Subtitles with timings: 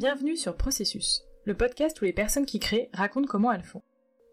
[0.00, 3.82] Bienvenue sur Processus, le podcast où les personnes qui créent racontent comment elles font.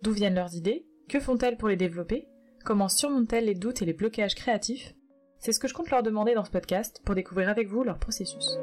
[0.02, 2.26] D'où viennent leurs idées Que font-elles pour les développer
[2.64, 4.96] Comment surmontent-elles les doutes et les blocages créatifs?
[5.40, 8.00] C'est ce que je compte leur demander dans ce podcast pour découvrir avec vous leur
[8.00, 8.58] processus.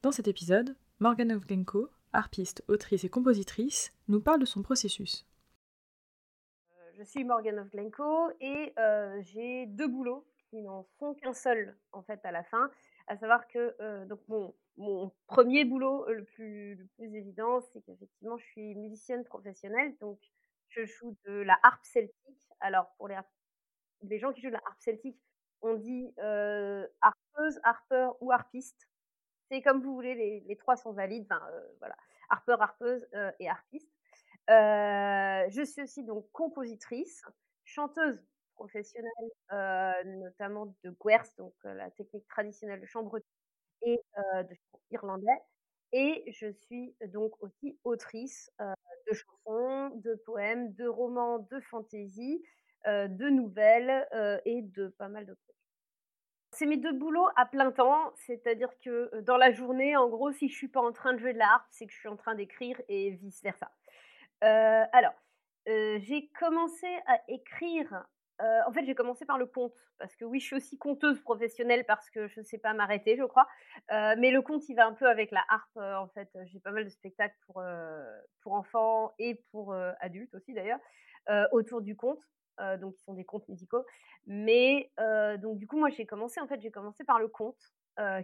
[0.00, 5.26] Dans cet épisode, Morgana Ovgenko, harpiste, autrice et compositrice, nous parle de son processus.
[6.98, 12.02] Je suis Morgana Ovgenko et euh, j'ai deux boulots qui n'en sont qu'un seul en
[12.02, 12.70] fait à la fin.
[13.06, 18.38] À savoir que euh, donc mon, premier boulot le plus, le plus évident, c'est qu'effectivement
[18.38, 20.18] je suis musicienne professionnelle, donc
[20.70, 22.48] je joue de la harpe celtique.
[22.60, 23.18] Alors pour les,
[24.02, 25.20] les gens qui jouent de la harpe celtique,
[25.60, 28.88] on dit euh, harpeuse, harpeur ou harpiste
[29.48, 31.26] c'est comme vous voulez, les, les trois sont valides.
[31.30, 31.40] Enfin,
[31.78, 31.96] voilà,
[32.30, 33.06] harpeur, harpeuse
[33.38, 33.95] et harpiste.
[34.50, 37.22] Euh, je suis aussi donc compositrice,
[37.64, 38.22] chanteuse
[38.54, 39.10] professionnelle,
[39.52, 43.18] euh, notamment de Guers, donc euh, la technique traditionnelle de chambre
[43.82, 45.40] et euh, de chant irlandais.
[45.92, 52.42] Et je suis donc aussi autrice de chansons, de poèmes, de romans, de fantaisie,
[52.86, 54.06] de nouvelles
[54.44, 55.40] et de pas mal d'autres
[56.52, 60.48] c'est mes deux boulots à plein temps, c'est-à-dire que dans la journée, en gros, si
[60.48, 62.16] je suis pas en train de jouer de la harpe, c'est que je suis en
[62.16, 63.70] train d'écrire et vice versa.
[64.44, 65.14] Euh, alors,
[65.68, 68.06] euh, j'ai commencé à écrire.
[68.42, 71.20] Euh, en fait, j'ai commencé par le conte parce que oui, je suis aussi conteuse
[71.20, 73.46] professionnelle parce que je ne sais pas m'arrêter, je crois.
[73.90, 75.76] mais le conte, il va un peu avec la harpe.
[75.76, 77.62] en fait, j'ai pas mal de spectacles pour
[78.42, 80.80] pour enfants et pour adultes aussi d'ailleurs
[81.52, 82.20] autour du conte.
[82.78, 83.86] Donc qui sont des contes musicaux.
[84.26, 84.90] Mais
[85.38, 87.72] donc du coup, moi j'ai commencé en fait, j'ai commencé par le conte,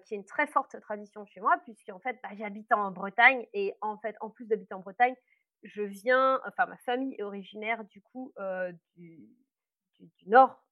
[0.05, 3.75] qui est une très forte tradition chez moi, puisqu'en fait, bah, j'habite en Bretagne et
[3.81, 5.15] en fait, en plus d'habiter en Bretagne,
[5.63, 8.33] je viens, enfin ma famille est originaire du coup
[8.97, 9.29] du,
[9.99, 10.65] du, nord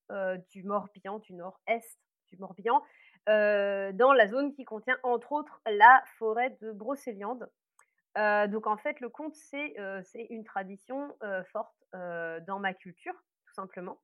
[0.50, 2.82] du Morbihan, du nord-est du Morbihan,
[3.26, 7.48] dans la zone qui contient entre autres la forêt de Brocéliande.
[8.16, 9.74] donc en fait, le conte, c'est
[10.30, 11.16] une tradition
[11.52, 13.14] forte dans ma culture
[13.54, 14.00] simplement.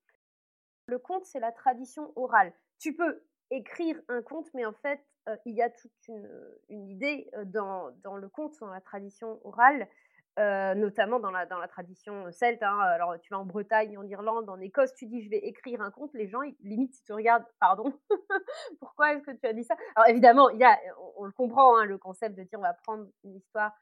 [0.86, 2.52] Le conte, c'est la tradition orale.
[2.78, 6.28] Tu peux écrire un conte, mais en fait, euh, il y a toute une,
[6.68, 9.88] une idée euh, dans, dans, le conte, dans la tradition orale,
[10.38, 12.62] euh, notamment dans la, dans la tradition celte.
[12.62, 12.78] Hein.
[12.78, 15.90] Alors, tu vas en Bretagne, en Irlande, en Écosse, tu dis je vais écrire un
[15.90, 17.92] conte, les gens, ils, limite, ils te regardent, pardon,
[18.80, 19.76] pourquoi est-ce que tu as dit ça?
[19.94, 20.78] Alors, évidemment, y a,
[21.16, 23.72] on, le comprend, hein, le concept de dire on va prendre une histoire,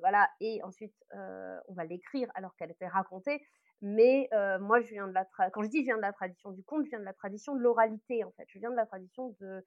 [0.00, 3.42] voilà, et ensuite on va l'écrire alors qu'elle était racontée.
[3.80, 6.50] Mais euh, moi, je viens de la quand je dis je viens de la tradition
[6.50, 8.44] du conte, je viens de la tradition de l'oralité en fait.
[8.48, 9.64] Je viens de la tradition de,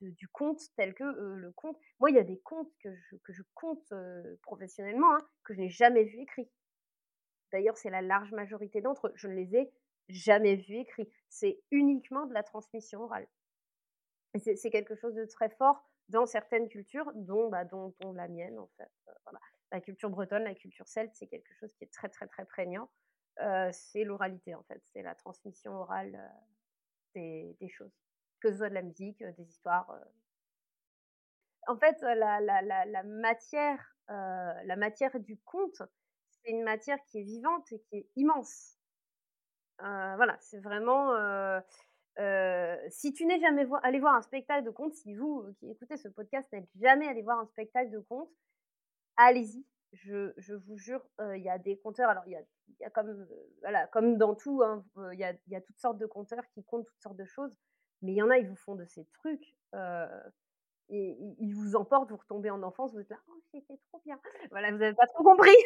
[0.00, 1.78] du conte tel que le conte.
[2.00, 3.92] Moi, il y a des contes que je, que je compte
[4.42, 6.50] professionnellement hein, que je n'ai jamais vu écrits.
[7.52, 9.12] D'ailleurs, c'est la large majorité d'entre eux.
[9.14, 9.72] Je ne les ai
[10.08, 11.08] jamais vus écrits.
[11.28, 13.26] C'est uniquement de la transmission orale.
[14.38, 18.68] C'est quelque chose de très fort dans certaines cultures, dont, bah, dont, la mienne en
[18.76, 18.90] fait.
[19.24, 19.40] voilà.
[19.72, 22.88] La culture bretonne, la culture celte, c'est quelque chose qui est très très très prégnant
[23.72, 26.18] c'est l'oralité en fait, c'est la transmission orale
[27.14, 27.92] des, choses,
[28.40, 29.94] que ce soit de la musique, des histoires.
[31.66, 35.82] En fait, la, la, matière, la matière du conte,
[36.30, 38.78] c'est une matière qui est vivante et qui est immense.
[39.78, 41.12] voilà, c'est vraiment.
[42.90, 46.08] si tu n'es jamais allé voir un spectacle de conte, si vous qui écoutez ce
[46.08, 48.30] podcast n'êtes jamais allé voir un spectacle de conte,
[49.16, 51.02] allez-y, je, vous jure,
[51.34, 52.10] il y a des compteurs.
[52.10, 53.26] Alors, il y a, comme,
[53.60, 56.64] voilà, comme dans tout, il hein, y, a, y, a, toutes sortes de compteurs qui
[56.64, 57.56] comptent toutes sortes de choses.
[58.02, 59.54] Mais il y en a, ils vous font de ces trucs.
[60.90, 64.20] et ils vous emportent, vous retombez en enfance, vous êtes là, oh, c'était trop bien.
[64.50, 65.56] Voilà, vous n'avez pas trop compris.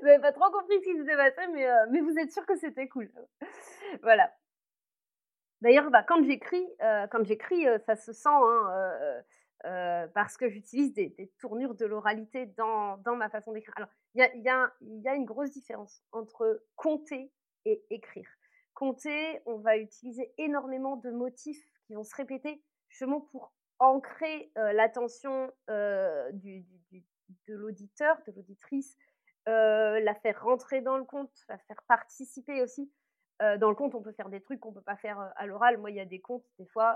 [0.00, 2.88] vous n'avez pas trop compris ce qui s'était passé, mais, vous êtes sûr que c'était
[2.88, 3.10] cool.
[4.02, 4.32] voilà.
[5.60, 6.66] D'ailleurs, bah, quand j'écris,
[7.10, 8.28] quand j'écris, ça se sent.
[8.28, 9.22] Hein,
[10.14, 13.74] parce que j'utilise des, tournures de l'oralité dans, ma façon d'écrire.
[13.76, 17.32] Alors, il y a, une grosse différence entre compter
[17.64, 18.28] et écrire.
[18.78, 24.72] Compter, on va utiliser énormément de motifs qui vont se répéter justement pour ancrer euh,
[24.72, 28.96] l'attention euh, de l'auditeur, de l'auditrice,
[29.48, 32.88] euh, la faire rentrer dans le conte, la faire participer aussi.
[33.40, 35.78] dans le conte, on peut faire des trucs qu'on peut pas faire à l'oral.
[35.78, 36.94] Moi, il y a des contes, des fois,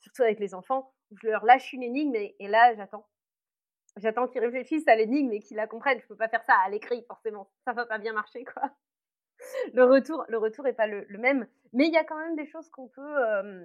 [0.00, 3.08] surtout avec les enfants, où je leur lâche une énigme et, et là, j'attends.
[3.96, 5.98] J'attends qu'ils réfléchissent à l'énigme et qu'ils la comprennent.
[5.98, 7.48] Je peux pas faire ça à l'écrit, forcément.
[7.64, 8.70] Ça va pas bien marcher, quoi.
[9.74, 11.46] Le retour, le retour est pas le, même.
[11.72, 13.64] Mais il y a quand même des choses qu'on peut, euh,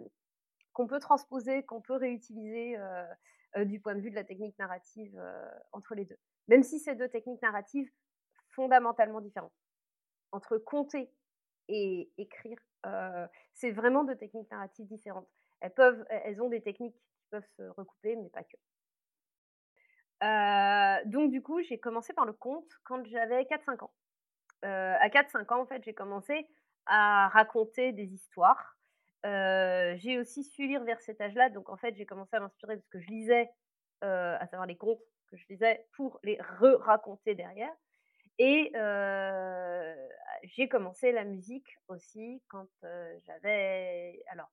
[0.99, 3.05] transposer, qu'on peut réutiliser euh,
[3.57, 5.19] euh, du point de vue de la technique narrative
[5.71, 6.17] entre les deux.
[6.47, 7.89] Même si ces deux techniques narratives
[8.51, 9.53] fondamentalement différentes.
[10.31, 11.11] Entre compter
[11.67, 12.57] et écrire,
[13.53, 15.29] c'est vraiment deux techniques narratives différentes.
[15.61, 18.57] Elles peuvent elles ont des techniques qui peuvent se recouper, mais pas que.
[21.07, 23.91] donc du coup, j'ai commencé par le conte quand j'avais 4-5 ans.
[24.63, 26.47] À 4-5 ans, en fait, j'ai commencé
[26.85, 28.77] à raconter des histoires.
[29.23, 32.81] j'ai aussi su lire vers cet âge-là, donc en fait, j'ai commencé à m'inspirer de
[32.81, 33.49] ce que je lisais,
[34.01, 37.73] à savoir les contes que je lisais, pour les re-raconter derrière.
[38.39, 38.71] Et
[40.43, 42.67] j'ai commencé la musique aussi quand
[43.25, 44.23] j'avais.
[44.27, 44.49] Alors,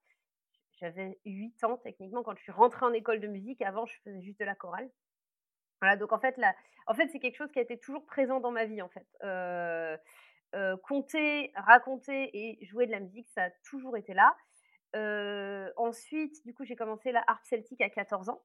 [0.80, 3.62] j'avais 8 ans techniquement quand je suis rentrée en école de musique.
[3.62, 4.88] Avant, je faisais juste de la chorale.
[5.80, 6.54] Voilà, donc en fait, là,
[6.88, 9.06] en fait c'est quelque chose qui a été toujours présent dans ma vie, en fait.
[10.82, 14.34] compter, raconter et jouer de la musique, ça a toujours été là.
[15.76, 18.42] ensuite, du coup, j'ai commencé la harpe celtique à 14 ans.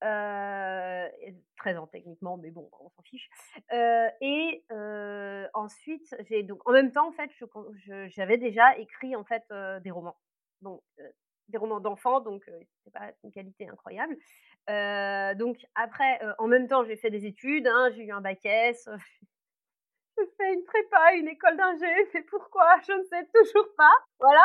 [0.00, 3.28] 13 ans techniquement, mais bon, on s'en fiche.
[4.20, 4.64] et
[5.54, 7.30] ensuite, j'ai donc en même temps, en fait,
[8.08, 9.44] j'avais déjà écrit en fait
[9.82, 10.16] des romans,
[11.48, 12.44] des romans d'enfants, donc
[12.84, 14.16] c'est pas une qualité incroyable.
[15.38, 18.88] donc après, en même temps, j'ai fait des études, hein, j'ai eu un bac S.
[20.18, 22.66] J'ai fait une prépa, une école d'ingé, mais pourquoi?
[22.86, 23.94] Je ne sais toujours pas.
[24.18, 24.44] Voilà.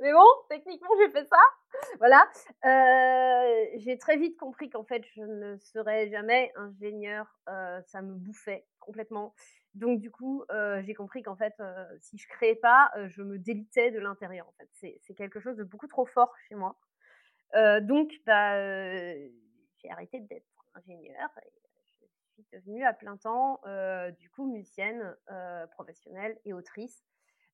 [0.00, 1.38] Mais bon, techniquement, j'ai fait ça.
[1.98, 2.28] Voilà.
[3.76, 7.26] j'ai très vite compris qu'en fait, je ne serais jamais ingénieur.
[7.86, 9.34] ça me bouffait complètement.
[9.74, 10.44] Donc, du coup,
[10.82, 11.54] j'ai compris qu'en fait,
[12.00, 14.48] si je créais pas, je me délitais de l'intérieur.
[14.48, 16.78] En fait, c'est quelque chose de beaucoup trop fort chez moi.
[17.80, 18.56] donc, bah,
[19.14, 21.50] j'ai arrêté d'être ingénieur et
[22.36, 23.60] je suis devenue à plein temps,
[24.18, 25.16] du coup, musicienne
[25.72, 27.04] professionnelle et autrice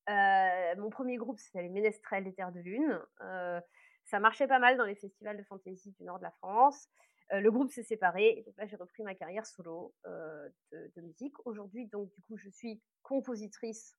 [0.09, 3.01] mon premier groupe, c'était les Ménestrels des Terres de Lune.
[4.05, 6.89] ça marchait pas mal dans les festivals de fantasy du nord de la France.
[7.31, 11.35] Le groupe s'est séparé et donc là j'ai repris ma carrière solo de, musique.
[11.45, 13.97] Aujourd'hui, donc du coup, je suis compositrice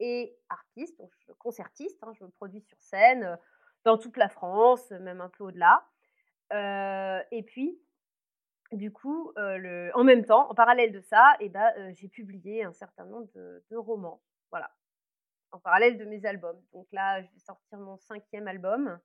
[0.00, 1.98] et artiste, donc concertiste.
[2.02, 3.38] Hein, je me produis sur scène
[3.84, 5.86] dans toute la France, même un peu au-delà.
[7.30, 7.80] et puis,
[8.72, 13.06] du coup, en même temps, en parallèle de ça, eh ben, j'ai publié un certain
[13.06, 14.22] nombre de romans.
[14.50, 14.70] Voilà,
[15.52, 16.60] en parallèle de mes albums.
[16.72, 18.98] Donc là, je vais sortir mon cinquième album,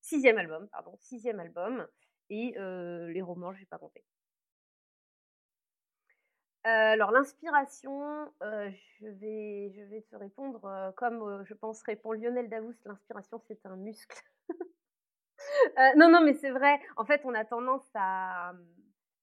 [0.00, 1.86] sixième album, pardon, sixième album,
[2.30, 4.04] et les romans, je vais pas compter.
[6.64, 13.42] alors l'inspiration, je, vais, je vais te répondre comme je pense répond Lionel Davous, l'inspiration
[13.46, 14.16] c'est un muscle.
[15.96, 18.52] non, non, mais c'est vrai, en fait on a tendance à...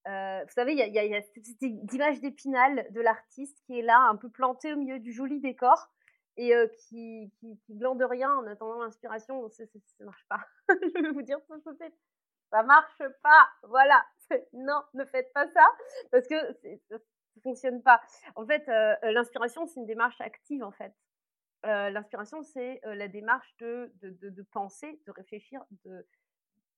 [0.06, 1.62] vous savez, il y a, cette
[1.94, 5.90] image d'épinal de l'artiste qui est là, un peu planté au milieu du joli décor,
[6.40, 9.63] et qui, qui, glande rien en attendant l'inspiration, ça
[10.00, 10.40] ne marche pas.
[10.69, 11.96] je vais vous dire tout de suite,
[12.50, 13.48] ça marche pas.
[13.63, 14.04] Voilà,
[14.54, 15.68] non, ne faites pas ça
[16.12, 18.01] parce que ça ne fonctionne pas.
[18.36, 18.66] En fait,
[19.04, 20.94] l'inspiration, c'est une démarche active en fait.
[21.63, 26.06] l'inspiration, c'est la démarche de, de, de, penser, de réfléchir, de,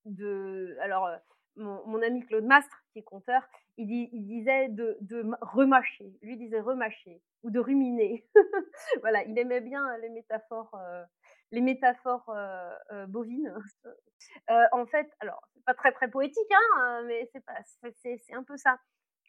[0.04, 1.08] de alors
[1.56, 3.42] mon, ami Claude Mastre, qui est conteur,
[3.76, 6.12] il, il disait de, de, remâcher.
[6.22, 8.26] Lui disait remâcher ou de ruminer.
[9.00, 11.04] voilà, il aimait bien les métaphores, euh,
[11.52, 13.54] les métaphores euh, euh, bovines.
[14.72, 17.58] en fait, alors c'est pas très très poétique, hein, mais c'est pas,
[18.02, 18.78] c'est, un peu ça.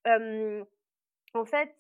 [0.06, 1.75] en fait,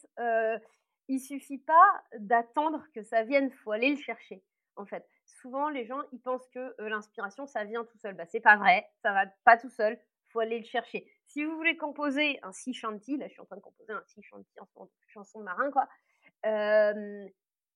[1.07, 4.43] il suffit pas d'attendre que ça vienne, faut aller le chercher.
[4.75, 8.15] En fait, souvent les gens ils pensent que l'inspiration ça vient tout seul.
[8.15, 9.99] Bah c'est pas vrai, ça va pas tout seul
[10.33, 11.07] faut aller le chercher.
[11.27, 14.03] Si vous voulez composer un si chanty, là je suis en train de composer un
[14.07, 15.87] si chanty en chanson de marin, quoi.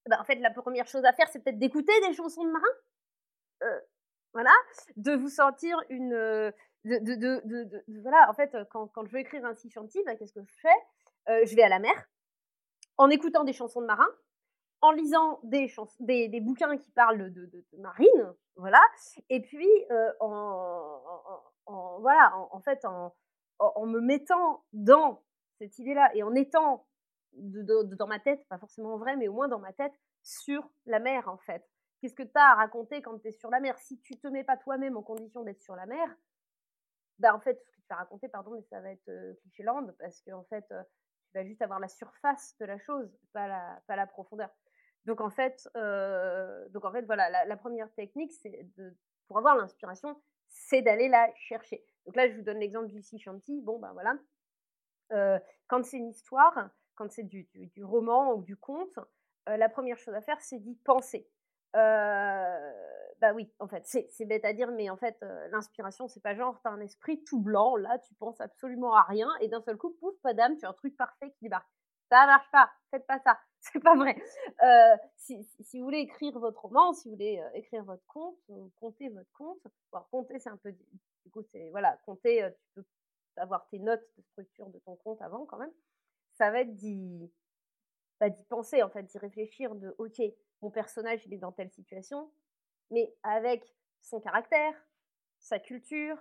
[0.08, 3.82] Bah, en fait, la première chose à faire, c'est peut-être d'écouter des chansons de marin.
[4.34, 4.54] voilà,
[4.96, 6.12] de vous sentir une.
[6.86, 10.34] De, de, voilà, en fait, quand, quand, je veux écrire un si chanty, bah, qu'est-ce
[10.34, 11.46] que je fais?
[11.46, 12.10] Je vais à la mer,
[12.98, 14.08] en écoutant des chansons de marin,
[14.82, 18.82] en lisant des, des, des, bouquins qui parlent de, marine, voilà,
[19.30, 19.68] et puis
[20.20, 23.14] en, voilà, en, fait, en,
[23.86, 25.24] me mettant dans
[25.60, 26.86] cette idée-là et en étant
[27.38, 31.27] dans ma tête, pas forcément vrai, mais au moins dans ma tête, sur la mer,
[31.29, 31.63] en fait.
[32.00, 33.77] Qu'est-ce que tu as à raconter quand tu es sur la mer?
[33.79, 36.15] Si tu te mets pas toi-même en condition d'être sur la mer,
[37.20, 39.88] bah en fait, ce que tu vas raconter, pardon, mais ça va être euh, cliché-land,
[40.00, 43.82] parce qu'en en fait, tu vas juste avoir la surface de la chose, pas la,
[43.88, 44.50] pas la profondeur.
[45.08, 48.67] Donc en fait, euh, donc en fait voilà, la, première technique, c'est
[49.27, 51.84] pour avoir l'inspiration, c'est d'aller la chercher.
[52.06, 53.17] Donc là, je vous donne l'exemple du sea.
[53.63, 54.17] Bon, ben voilà.
[55.13, 59.00] Euh, quand c'est une histoire, quand c'est du, du, roman ou du conte,
[59.50, 61.30] euh, la première chose à faire, c'est d'y penser.
[61.75, 62.74] Euh,
[63.22, 65.18] bah oui, en fait, c'est bête à dire, mais en fait,
[65.51, 69.30] l'inspiration, c'est pas genre, t'as un esprit tout blanc, là, tu penses absolument à rien,
[69.42, 71.68] et d'un seul coup, pouf, pas tu as un truc parfait qui débarque.
[72.10, 72.72] Ça marche pas.
[72.92, 73.38] Faites pas ça.
[73.60, 74.16] C'est pas vrai.
[74.63, 78.38] Euh, si, si, vous voulez écrire votre roman, si vous voulez euh, écrire votre conte,
[78.80, 79.60] compter votre compte.
[79.92, 80.72] Bon, compter, c'est un peu.
[80.72, 81.70] Du coup, c'est.
[81.72, 82.86] Voilà, compter, euh, tu peux
[83.36, 85.72] avoir tes notes de structure de ton compte avant quand même.
[86.38, 87.32] Ça va être d'y
[88.20, 90.22] bah, d'y penser, en fait, d'y réfléchir de OK,
[90.62, 92.32] mon personnage, il est dans telle situation,
[92.89, 93.63] mais avec
[94.01, 94.74] son caractère,
[95.39, 96.17] sa culture,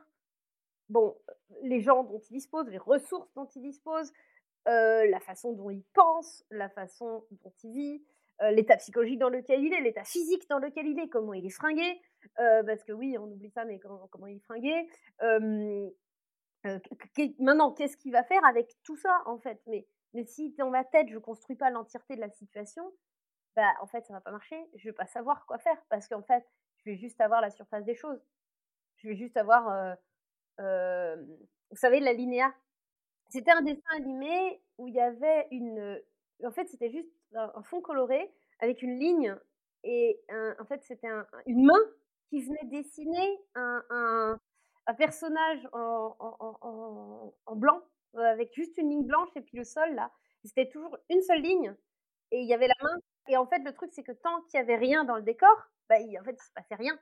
[0.89, 1.17] bon,
[1.63, 4.13] les gens dont il dispose, les ressources dont il dispose,
[4.69, 8.05] euh, la façon dont il pense, la façon dont il vit,
[8.43, 11.47] euh, l'état psychologique dans lequel il est, l'état physique dans lequel il est, comment il
[11.47, 11.99] est fringué,
[12.41, 14.87] euh, parce que oui, on oublie ça, mais comment, comment il est fringué.
[17.39, 20.85] maintenant, qu'est-ce qu'il va faire avec tout ça, en fait mais, mais si dans ma
[20.85, 22.93] tête, je construis pas l'entièreté de la situation,
[23.55, 24.59] bah, en fait, ça va pas marcher.
[24.75, 26.45] Je vais pas savoir quoi faire, parce qu'en fait,
[26.79, 28.21] je vais juste avoir la surface des choses.
[28.97, 29.97] Je vais juste avoir,
[30.59, 32.53] vous savez, la linéa
[33.29, 36.01] c'était un dessin animé où il y avait une.
[36.45, 39.35] En fait, c'était juste un, fond coloré avec une ligne
[39.85, 40.21] et
[40.59, 41.09] en fait, c'était
[41.47, 41.81] une main
[42.29, 44.41] qui venait dessiner un, un,
[44.87, 46.17] un personnage en,
[47.57, 47.81] blanc
[48.19, 50.11] avec juste une ligne blanche et puis le sol là.
[50.45, 51.75] C'était toujours une seule ligne
[52.31, 52.97] et il y avait la main.
[53.29, 55.57] Et en fait, le truc, c'est que tant qu'il y avait rien dans le décor,
[55.89, 56.97] bah, il, en fait, il se passait rien.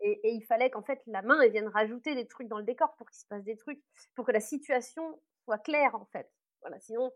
[0.00, 3.08] Et, il fallait qu'en fait la main vienne rajouter des trucs dans le décor pour
[3.08, 3.82] qu'il se passe des trucs,
[4.14, 6.30] pour que la situation soit claire en fait.
[6.60, 7.12] Voilà, sinon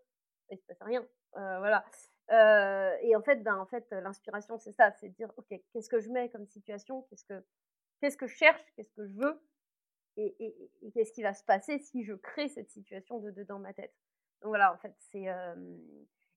[0.50, 1.06] il se passe rien.
[1.36, 1.84] Euh, voilà.
[2.32, 5.88] Euh, et en fait, ben en fait l'inspiration c'est ça, c'est de dire ok qu'est-ce
[5.88, 7.44] que je mets comme situation, qu'est-ce que
[8.00, 9.40] qu'est-ce que je cherche, qu'est-ce que je veux,
[10.16, 13.94] et, qu'est-ce qui va se passer si je crée cette situation de, dans ma tête.
[14.42, 15.26] Donc voilà, en fait, c'est.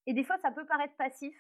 [0.06, 1.36] Et des fois, ça peut paraître passif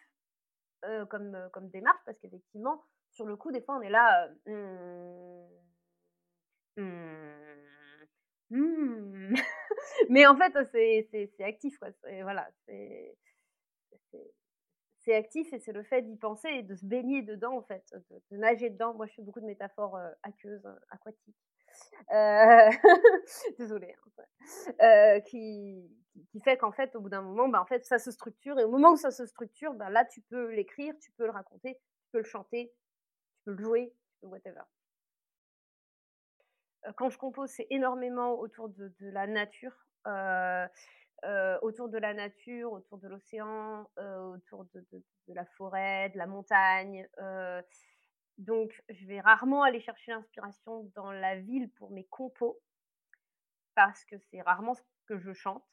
[1.09, 4.29] comme, comme démarche, parce qu'effectivement, sur le coup, des fois, on est là.
[4.47, 5.47] Euh,
[6.77, 6.83] mmh,
[8.49, 9.35] mmh, mmh.
[10.09, 11.89] Mais en fait, c'est actif, quoi.
[12.21, 12.49] Voilà,
[14.99, 17.83] c'est actif et c'est le fait d'y penser et de se baigner dedans, en fait,
[18.31, 18.93] de, nager dedans.
[18.93, 21.35] Moi, je fais beaucoup de métaphores euh, aqueuses, euh, aquatiques.
[22.11, 22.69] Euh...
[23.59, 23.95] Désolée.
[24.79, 25.89] Hein, qui,
[26.31, 28.59] qui fait qu'en fait, au bout d'un moment, bah, en fait, ça se structure.
[28.59, 31.31] Et au moment où ça se structure, bah, là, tu peux l'écrire, tu peux le
[31.31, 32.71] raconter, tu peux le chanter,
[33.37, 34.61] tu peux le jouer, whatever.
[36.95, 39.73] Quand je compose, c'est énormément autour de, la nature,
[41.61, 47.07] autour de la nature, autour de l'océan, autour de, la forêt, de la montagne.
[48.39, 52.59] Donc, je vais rarement aller chercher l'inspiration dans la ville pour mes compos,
[53.75, 55.63] parce que c'est rarement ce que je chante.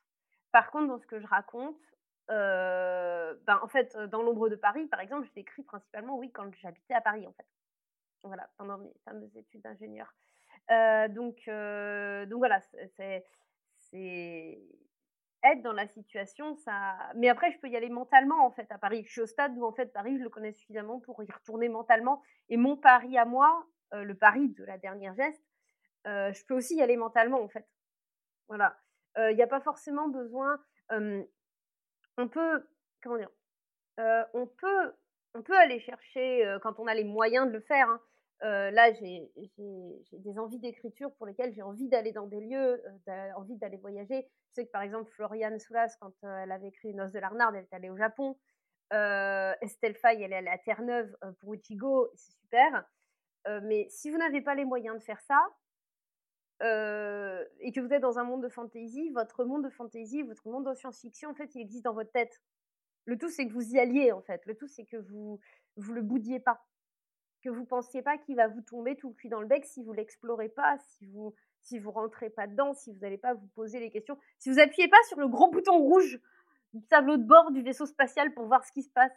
[0.53, 1.81] Par contre, dans ce que je raconte,
[2.29, 6.95] ben, en fait, dans l'ombre de Paris, par exemple, je l'écris principalement, oui, quand j'habitais
[6.95, 7.47] à Paris, en fait
[8.27, 10.13] voilà, pendant mes fameuses études d'ingénieur.
[10.71, 12.61] Euh, donc, euh, donc voilà,
[12.97, 14.59] c'est
[15.55, 16.97] dans la situation, ça.
[17.15, 19.05] Mais après, je peux y aller mentalement en fait à Paris.
[19.07, 21.69] Je suis au stade où en fait Paris, je le connais suffisamment pour y retourner
[21.69, 22.23] mentalement.
[22.49, 25.43] Et mon Paris à moi, euh, le Paris de la dernière geste,
[26.05, 27.67] je peux aussi y aller mentalement en fait.
[28.49, 28.79] Voilà,
[29.17, 30.61] il n'y a pas forcément besoin.
[30.91, 32.69] on peut,
[33.03, 33.31] comment dire,
[33.99, 34.93] on peut
[35.35, 38.01] on peut aller chercher, quand on a les moyens de le faire, hein,
[38.41, 39.31] là, j'ai
[40.13, 42.83] des envies d'écriture pour lesquelles j'ai envie d'aller dans des lieux,
[43.37, 44.29] envie d'aller voyager.
[44.51, 47.65] Je sais que par exemple, Floriane Soulas, quand elle avait écrit Noces de l'Arnard, elle
[47.65, 48.37] est allée au Japon.
[48.91, 52.85] Estelle Faye, elle est allée à Terre-Neuve pour Uchigo, c'est super.
[53.63, 55.41] mais si vous n'avez pas les moyens de faire ça,
[56.61, 60.69] et que vous êtes dans un monde de fantasy, votre monde de fantasy, votre monde
[60.69, 62.41] de science-fiction, en fait, il existe dans votre tête.
[63.05, 64.45] Le tout, c'est que vous y alliez, en fait.
[64.47, 65.39] Le tout, c'est que vous
[65.77, 66.65] vous le boudiez pas
[67.47, 69.83] que vous pensiez pas qu'il va vous tomber tout le cul dans le bec si
[69.83, 73.49] vous l'explorez pas, si vous si vous rentrez pas dedans, si vous n'allez pas vous
[73.49, 76.21] poser les questions, si vous appuyez pas sur le gros bouton rouge
[76.75, 79.13] du tableau de bord du vaisseau spatial pour voir ce qui se passe.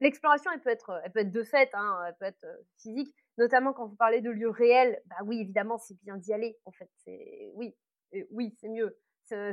[0.00, 3.14] L'exploration, elle peut être, elle peut être de fait, hein, elle peut être euh, physique,
[3.38, 5.00] notamment quand vous parlez de lieux réels.
[5.06, 6.58] Bah oui, évidemment, c'est bien d'y aller.
[6.66, 7.74] En fait, c'est oui,
[8.30, 8.98] oui, c'est mieux.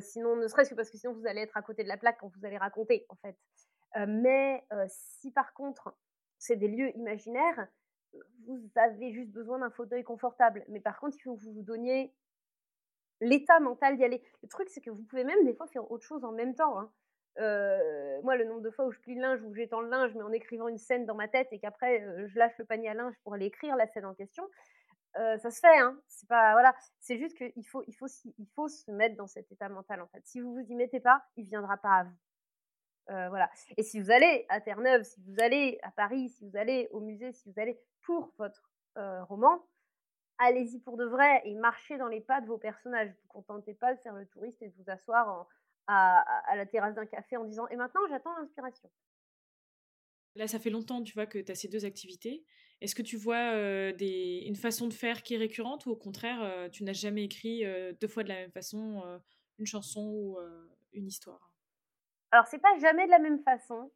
[0.02, 2.18] Sinon, ne serait-ce que parce que sinon vous allez être à côté de la plaque
[2.20, 3.38] quand vous allez raconter, en fait.
[3.96, 5.96] Euh, mais euh, si par contre
[6.40, 7.68] c'est des lieux imaginaires,
[8.46, 10.64] vous avez juste besoin d'un fauteuil confortable.
[10.70, 12.14] Mais par contre, il faut que vous vous donniez
[13.22, 14.22] l'état mental d'y aller.
[14.42, 16.80] Le truc, c'est que vous pouvez même des fois faire autre chose en même temps.
[16.80, 16.92] Hein.
[17.40, 20.14] Euh, moi, le nombre de fois où je plie le linge, où j'étends le linge,
[20.16, 22.90] mais en écrivant une scène dans ma tête et qu'après euh, je lâche le panier
[22.90, 24.48] à linge pour aller écrire la scène en question,
[25.18, 25.80] euh, ça se fait.
[25.80, 26.00] Hein.
[26.08, 26.76] C'est pas voilà.
[27.00, 30.08] C'est juste qu'il faut, il faut, il faut se mettre dans cet état mental en
[30.08, 30.22] fait.
[30.26, 32.18] Si vous vous y mettez pas, il viendra pas à vous.
[33.08, 33.50] Voilà.
[33.78, 37.00] Et si vous allez à Terre-Neuve, si vous allez à Paris, si vous allez au
[37.00, 39.66] musée, si vous allez pour votre roman,
[40.38, 43.10] allez-y pour de vrai et marchez dans les pas de vos personnages.
[43.10, 45.48] Ne vous contentez pas de faire le touriste et de vous asseoir
[45.88, 48.90] à, la terrasse d'un café en disant Et maintenant, j'attends l'inspiration.
[50.36, 52.44] Là, ça fait longtemps, tu vois, que tu as ces deux activités.
[52.82, 53.54] Est-ce que tu vois
[53.94, 57.64] des, une façon de faire qui est récurrente ou au contraire, tu n'as jamais écrit
[58.02, 59.04] deux fois de la même façon
[59.60, 60.38] une chanson ou
[60.92, 61.53] une histoire?
[62.34, 63.92] Alors, c'est pas jamais de la même façon,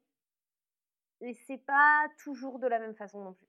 [1.22, 3.48] et c'est pas toujours de la même façon non plus.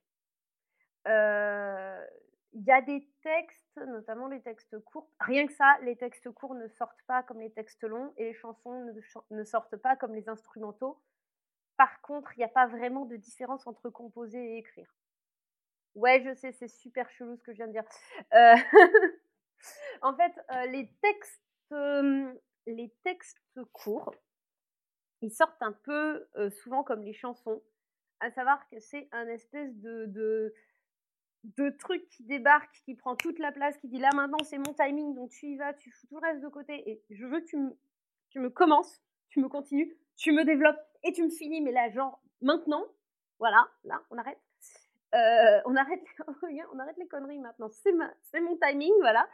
[2.55, 5.11] Il y a des textes, notamment les textes courts.
[5.21, 8.33] Rien que ça, les textes courts ne sortent pas comme les textes longs et les
[8.33, 8.91] chansons
[9.31, 10.99] ne, sortent pas comme les instrumentaux.
[11.77, 14.91] Par contre, il n'y a pas vraiment de différence entre composer et écrire.
[15.97, 17.85] Ouais, je sais, c'est super chelou ce que je viens de dire.
[18.33, 18.57] Euh,
[20.01, 21.43] en fait, euh, les textes,
[22.67, 24.15] les textes courts,
[25.23, 27.63] ils sortent un peu souvent comme les chansons,
[28.21, 30.53] à savoir que c'est un espèce de,
[31.79, 35.15] truc qui débarque, qui prend toute la place, qui dit là maintenant c'est mon timing,
[35.15, 37.47] donc tu y vas, tu fous tout le reste de côté et je veux que
[37.47, 41.89] tu me, commences, tu me continues, tu me développes et tu me finis, mais là
[41.91, 42.85] genre maintenant,
[43.39, 44.39] voilà, là on arrête.
[45.65, 46.03] On, arrête
[46.73, 49.29] on arrête les conneries maintenant, c'est mon timing, voilà.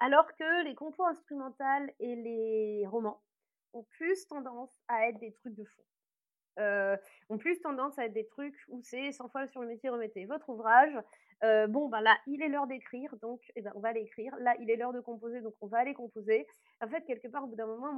[0.00, 3.20] Alors que les compos instrumentales et les romans
[3.72, 5.82] ont plus tendance à être des trucs de fond.
[6.58, 6.96] Euh,
[7.28, 10.24] ont plus tendance à être des trucs où c'est 100 fois sur le métier, remettez
[10.24, 10.96] votre ouvrage.
[11.44, 14.34] Euh, bon, ben là, il est l'heure d'écrire, donc eh ben, on va l'écrire.
[14.40, 16.46] Là, il est l'heure de composer, donc on va aller composer.
[16.80, 17.92] En fait, quelque part, au bout d'un moment,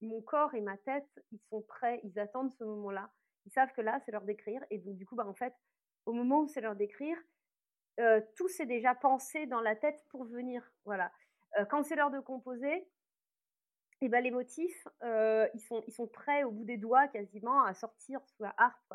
[0.00, 3.10] mon, corps et ma tête, ils sont prêts, ils attendent ce moment-là.
[3.46, 4.62] Ils savent que là, c'est l'heure d'écrire.
[4.70, 5.54] Et donc, du coup, bah, en fait,
[6.06, 7.16] au moment où c'est l'heure d'écrire,
[8.00, 10.62] euh, tout s'est déjà pensé dans la tête pour venir.
[10.84, 11.12] Voilà.
[11.58, 12.88] Euh, quand c'est l'heure de composer,
[14.00, 17.64] et ben, les motifs, euh, ils, sont, ils sont prêts au bout des doigts quasiment
[17.64, 18.94] à sortir sous la harpe.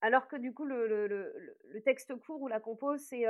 [0.00, 3.24] alors que du coup, le, texte court ou la compose, c'est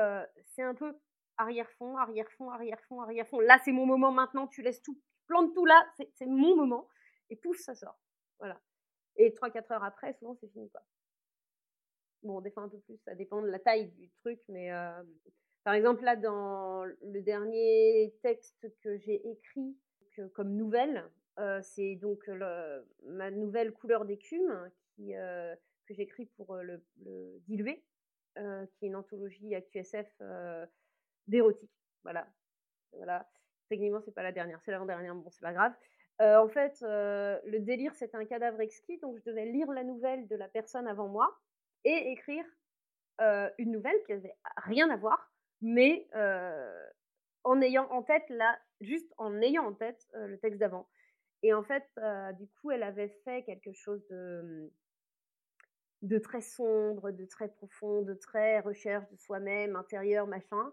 [0.45, 0.97] c'est un peu
[1.39, 3.41] arrière-fond, arrière-fond, arrière-fond, arrière-fond.
[3.41, 6.89] Là, c'est mon moment maintenant, tu laisses tout, plante tout là, c'est mon moment.
[7.31, 7.99] Et pouf, ça sort.
[8.39, 8.61] Voilà.
[9.17, 10.71] Et 3-4 heures après, souvent, c'est fini.
[10.71, 10.83] Quoi.
[12.23, 14.71] Bon, des fois un peu plus, ça dépend de la taille du truc, mais
[15.67, 19.77] par exemple, là, dans le dernier texte que j'ai écrit
[20.33, 21.11] comme nouvelle,
[21.61, 22.31] c'est donc
[23.03, 27.83] ma nouvelle couleur d'écume qui, que j'écris pour le, le Dilué,
[28.37, 30.07] qui est une anthologie ActuSF
[31.27, 31.77] d'érotique.
[32.05, 32.29] Voilà.
[32.93, 33.29] voilà.
[33.69, 35.73] Techniquement, c'est pas la dernière, c'est l'avant-dernière, bon, c'est pas grave.
[36.21, 40.37] en fait, le délire, c'était un cadavre exquis, donc je devais lire la nouvelle de
[40.37, 41.37] la personne avant moi
[41.83, 42.45] et écrire
[43.59, 46.09] une nouvelle qui avait rien à voir, mais
[47.45, 50.89] en ayant en tête là, juste en ayant en tête le texte d'avant.
[51.43, 51.85] Et en fait,
[52.39, 54.71] du coup, elle avait fait quelque chose de, mmh,
[56.03, 60.73] de très sombre, de très profond, de très recherche de soi-même, intérieur, machin.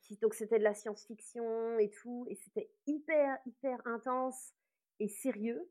[0.00, 4.52] qui, donc c'était de la science-fiction et tout, et c'était hyper, hyper intense
[4.98, 5.68] et sérieux.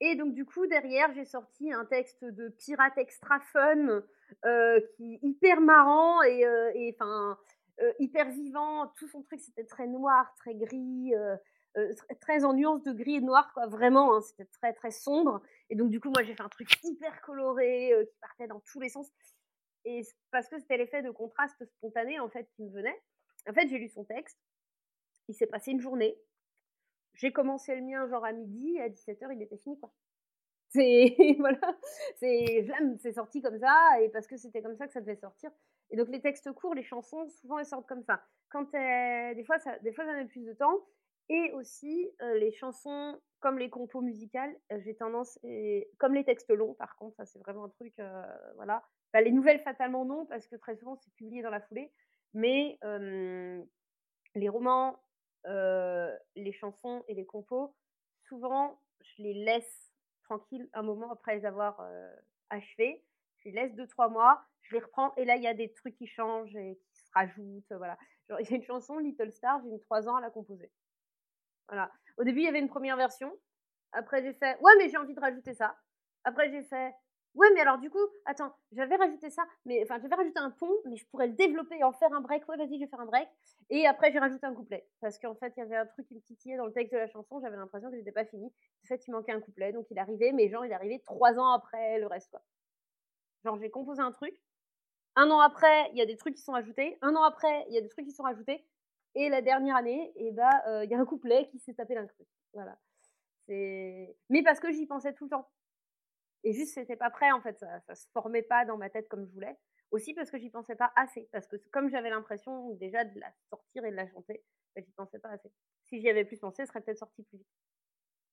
[0.00, 4.02] Et donc, du coup, derrière, j'ai sorti un texte de pirate extra fun,
[4.46, 7.38] euh, qui hyper marrant et, euh, enfin,
[7.82, 8.88] euh, hyper vivant.
[8.96, 11.12] Tout son truc, c'était très noir, très gris,
[12.20, 13.66] très en nuance de gris et noir, quoi.
[13.66, 15.42] Vraiment, hein, c'était très, très sombre.
[15.68, 18.80] Et donc, du coup, moi, j'ai fait un truc hyper coloré, qui partait dans tous
[18.80, 19.10] les sens.
[19.84, 22.98] Et parce que c'était l'effet de contraste spontané, en fait, qui me venait.
[23.48, 24.38] En fait, j'ai lu son texte.
[25.28, 26.18] Il s'est passé une journée.
[27.20, 29.92] J'ai commencé le mien genre à midi, à 17h, il était fini, quoi.
[30.72, 31.58] C'est voilà,
[32.14, 32.64] c'est
[33.00, 35.50] c'est sorti comme ça et parce que c'était comme ça que ça devait sortir.
[35.90, 38.22] Et donc les textes courts, les chansons, souvent elles sortent comme ça.
[38.50, 40.86] Quand des fois ça, des fois ça met plus de temps.
[41.28, 45.40] Et aussi les chansons, comme les compos musicales, j'ai tendance,
[45.98, 47.94] comme les textes longs, par contre, ça c'est vraiment un truc,
[48.54, 48.84] voilà.
[49.12, 51.90] Bah, les nouvelles fatalement non parce que très souvent c'est publié dans la foulée.
[52.32, 52.78] Mais
[54.36, 55.02] les romans,
[55.44, 57.74] les chansons et les compos,
[58.28, 59.92] souvent je les laisse
[60.24, 61.80] tranquille un moment après les avoir
[62.50, 63.04] achevés.
[63.38, 65.72] Je les laisse deux, trois mois, je les reprends et là, il y a des
[65.72, 67.72] trucs qui changent et qui se rajoutent.
[67.72, 67.96] Voilà.
[68.38, 70.70] Il y a une chanson, Little Star, j'ai mis trois ans à la composer.
[71.68, 71.90] Voilà.
[72.18, 73.34] Au début, il y avait une première version.
[73.92, 75.74] Après, j'ai fait, ouais, mais j'ai envie de rajouter ça.
[76.24, 76.94] Après, j'ai fait,
[77.34, 80.74] Ouais, mais alors du coup, attends, j'avais rajouté ça, mais enfin, j'avais rajouté un pont,
[80.86, 82.48] mais je pourrais le développer et en faire un break.
[82.48, 83.28] Ouais, vas-y, je vais faire un break.
[83.70, 84.84] Et après, j'ai rajouté un couplet.
[85.00, 86.98] Parce qu'en fait, il y avait un truc qui me titillait dans le texte de
[86.98, 88.46] la chanson, j'avais l'impression que j'étais pas fini.
[88.84, 91.52] En fait, il manquait un couplet, donc il arrivait, mais genre, il arrivé trois ans
[91.52, 92.42] après le reste, quoi.
[93.44, 94.34] Genre, j'ai composé un truc.
[95.16, 96.98] Un an après, il y a des trucs qui sont ajoutés.
[97.02, 98.64] Un an après, il y a des trucs qui sont rajoutés.
[99.14, 101.74] Et la dernière année, et eh bah, euh, il y a un couplet qui s'est
[101.74, 102.26] tapé l'inclus.
[102.52, 102.78] Voilà.
[103.46, 104.16] C'est...
[104.28, 105.48] Mais parce que j'y pensais tout le temps.
[106.44, 109.08] Et juste, c'était pas prêt, en fait, ça, ça se formait pas dans ma tête
[109.08, 109.56] comme je voulais.
[109.90, 113.32] Aussi parce que j'y pensais pas assez, parce que comme j'avais l'impression déjà de la
[113.48, 115.50] sortir et de la chanter, bah, j'y pensais pas assez.
[115.84, 117.48] si j'y avais plus pensé, ce serait peut-être sorti plus vite.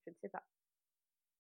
[0.06, 0.44] Je ne sais pas.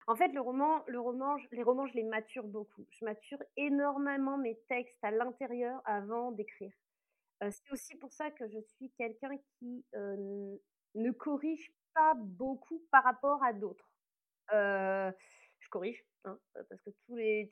[0.07, 2.85] En fait, le roman, le roman, les romans, je les mature beaucoup.
[2.91, 6.71] Je mature énormément mes textes à l'intérieur avant d'écrire.
[7.41, 13.43] c'est aussi pour ça que je suis quelqu'un qui ne corrige pas beaucoup par rapport
[13.43, 13.91] à d'autres.
[14.51, 17.49] je corrige, hein, parce que tous les,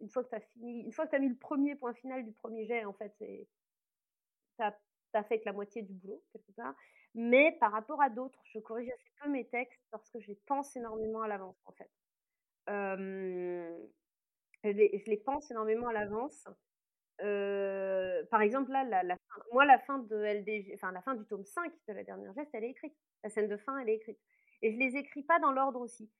[0.00, 2.66] une fois que tu as une fois que mis le premier point final du premier
[2.66, 4.76] jet, en fait, tu as,
[5.12, 6.74] as, fait que la moitié du boulot, quelque part.
[7.14, 10.38] Mais par rapport à d'autres, je corrige assez peu mes textes parce que je les
[10.46, 11.90] pense énormément à l'avance, en fait.
[12.66, 13.88] je,
[14.64, 16.44] les, pense énormément à l'avance.
[17.18, 19.16] par exemple, là, la,
[19.52, 22.64] moi, la fin de enfin, la fin du tome 5 de la dernière geste, elle
[22.64, 22.96] est écrite.
[23.22, 24.18] La scène de fin, elle est écrite.
[24.62, 26.10] Et je les écris pas dans l'ordre aussi.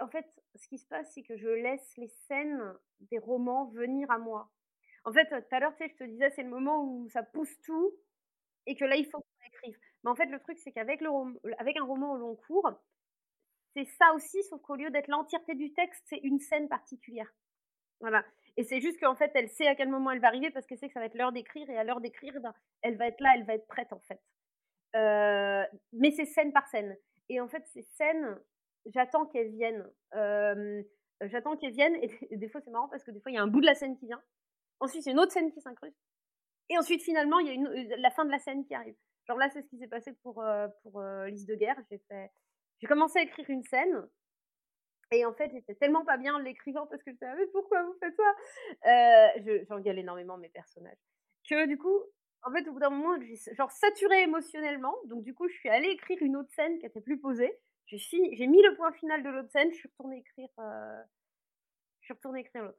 [0.00, 4.10] En fait, ce qui se passe, c'est que je laisse les scènes des romans venir
[4.10, 4.50] à moi.
[5.04, 7.22] En fait, tout à l'heure, tu sais, je te disais, c'est le moment où ça
[7.22, 7.92] pousse tout
[8.66, 9.76] et que là, il faut qu'on écrive.
[10.02, 11.02] Mais en fait, le truc, c'est qu'avec
[11.58, 12.70] avec un roman au long cours,
[13.74, 17.30] c'est ça aussi, sauf qu'au lieu d'être l'entièreté du texte, c'est une scène particulière.
[18.00, 18.24] Voilà.
[18.56, 20.78] Et c'est juste qu'en fait, elle sait à quel moment elle va arriver parce qu'elle
[20.78, 23.20] sait que ça va être l'heure d'écrire et à l'heure d'écrire, ben, elle va être
[23.20, 24.20] là, elle va être prête en fait.
[24.94, 26.96] Euh, mais c'est scène par scène.
[27.28, 28.38] Et en fait, ces scènes,
[28.86, 29.88] j'attends qu'elles viennent.
[30.14, 30.82] Euh,
[31.22, 33.42] j'attends qu'elles viennent et des fois, c'est marrant parce que des fois, il y a
[33.42, 34.22] un bout de la scène qui vient.
[34.80, 35.96] Ensuite, il y a une autre scène qui s'incruste.
[36.70, 37.68] Et ensuite, finalement, il y a une,
[37.98, 38.96] la fin de la scène qui arrive.
[39.26, 41.76] Genre là, c'est ce qui s'est passé pour, euh, pour euh, Lise de guerre.
[41.90, 42.30] J'ai fait...
[42.86, 44.08] commencé à écrire une scène.
[45.12, 47.82] Et en fait, j'étais tellement pas bien en l'écrivant parce que je disais, mais pourquoi
[47.84, 48.88] vous faites ça?
[48.90, 50.98] Euh, J'engueule énormément mes personnages.
[51.48, 52.00] Que du coup,
[52.42, 54.94] en fait, au bout d'un moment, j'ai genre saturé émotionnellement.
[55.06, 57.58] Donc du coup, je suis allée écrire une autre scène qui était plus posée.
[57.86, 59.70] J'ai, j'ai mis le point final de l'autre scène.
[59.70, 61.02] Je suis retournée écrire, euh,
[62.00, 62.78] je suis retournée écrire l'autre.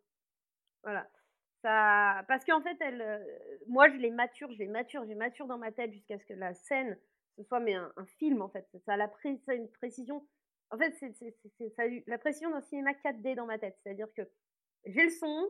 [0.84, 1.08] Voilà
[2.28, 3.18] parce qu'en fait, elle, euh,
[3.68, 6.26] moi, je les mature, je les mature, je les mature dans ma tête jusqu'à ce
[6.26, 6.96] que la scène
[7.38, 8.65] ce soit mais un, film en fait.
[8.86, 10.26] Ça a la une précision.
[10.72, 13.78] En fait, c'est la précision d'un cinéma 4D dans ma tête.
[13.84, 14.22] C'est-à-dire que
[14.86, 15.50] j'ai le son,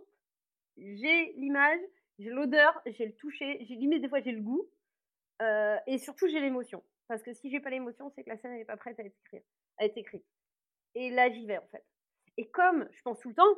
[0.78, 1.80] j'ai l'image,
[2.18, 4.68] j'ai l'odeur, j'ai le toucher, j'ai limite des fois j'ai le goût,
[5.42, 6.84] euh, et surtout j'ai l'émotion.
[7.08, 9.16] Parce que si j'ai pas l'émotion, c'est que la scène n'est pas prête à être,
[9.26, 10.26] écrite, écrite.
[10.96, 11.86] Et là, j'y vais en fait.
[12.38, 13.56] Et comme je pense tout le temps,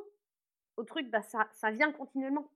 [0.76, 2.50] au truc, bah, ça, ça vient continuellement,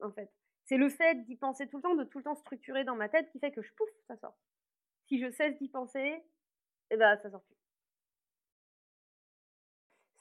[0.00, 0.30] en fait.
[0.64, 3.08] C'est le fait d'y penser tout le temps, de tout le temps structurer dans ma
[3.08, 4.36] tête qui fait que je pouf, ça sort.
[5.08, 6.22] Si je cesse d'y penser,
[6.90, 7.56] eh ben, ça sort plus.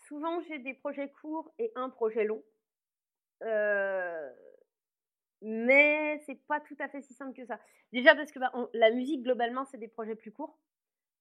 [0.07, 2.43] Souvent, j'ai des projets courts et un projet long.
[3.41, 4.31] Euh,
[5.41, 7.59] mais c'est pas tout à fait si simple que ça.
[7.91, 10.59] Déjà parce que bah, la musique, globalement, c'est des projets plus courts.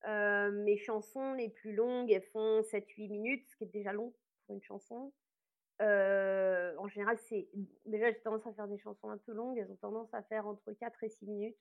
[0.07, 4.13] Euh, mes chansons les plus longues, elles font 7-8 minutes, ce qui est déjà long
[4.47, 5.13] pour une chanson
[5.81, 7.49] en général, c'est
[7.87, 10.47] déjà j'ai tendance à faire des chansons un peu longues, elles ont tendance à faire
[10.47, 11.57] entre 4 et 6 minutes.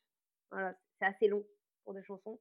[0.52, 1.44] Voilà, c'est assez long
[1.84, 2.39] pour des chansons.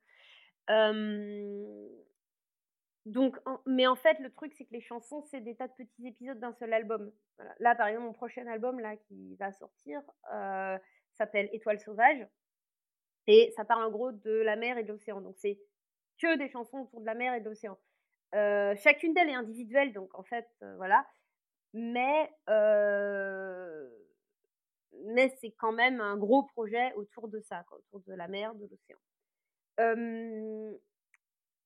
[3.05, 3.37] Donc,
[3.67, 6.39] mais en fait, le truc, c'est que les chansons, c'est des tas de petits épisodes
[6.39, 7.13] d'un seul album.
[7.59, 10.01] Là, par exemple, mon prochain album là qui va sortir
[11.15, 12.27] s'appelle Étoile sauvage
[13.27, 15.21] et ça parle en gros de la mer et de l'océan.
[15.21, 15.59] Donc, c'est
[16.19, 17.79] que des chansons autour de la mer et de l'océan.
[18.33, 21.05] chacune d'elles est individuelle, donc en fait, voilà
[21.73, 22.31] mais,
[25.07, 28.67] mais c'est quand même un gros projet autour de ça, autour de la mer, de
[28.67, 28.99] l'océan.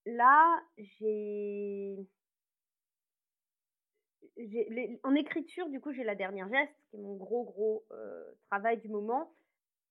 [0.07, 1.97] Là, j'ai.
[5.03, 7.87] En écriture, du coup, j'ai la dernière geste, qui est mon gros, gros
[8.49, 9.33] travail du moment.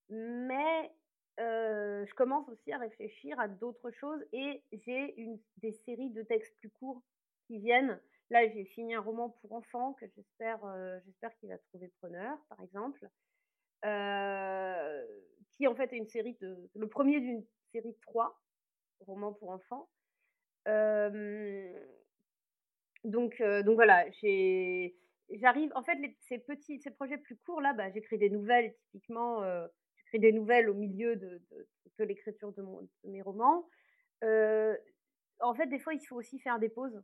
[0.09, 0.91] Mais
[1.39, 5.15] je commence aussi à réfléchir à d'autres choses et j'ai
[5.57, 7.01] des séries de textes plus courts
[7.47, 7.99] qui viennent.
[8.29, 10.99] Là, j'ai fini un roman pour enfants que j'espère euh,
[11.39, 13.07] qu'il va trouver preneur, par exemple,
[13.85, 15.05] euh,
[15.51, 18.41] qui en fait est une série le premier d'une série de trois
[19.01, 19.87] romans pour enfants.
[23.03, 24.05] Donc voilà,
[25.29, 29.41] j'arrive en fait ces petits ces projets plus courts là, bah, j'écris des nouvelles typiquement
[29.97, 31.41] j'écris des nouvelles au milieu de,
[31.99, 32.63] l'écriture de,
[33.03, 33.67] mes romans.
[34.21, 37.01] en fait, des fois, il faut aussi faire des pauses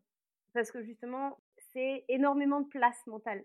[0.54, 1.40] parce que justement,
[1.74, 3.44] c'est énormément de place mentale.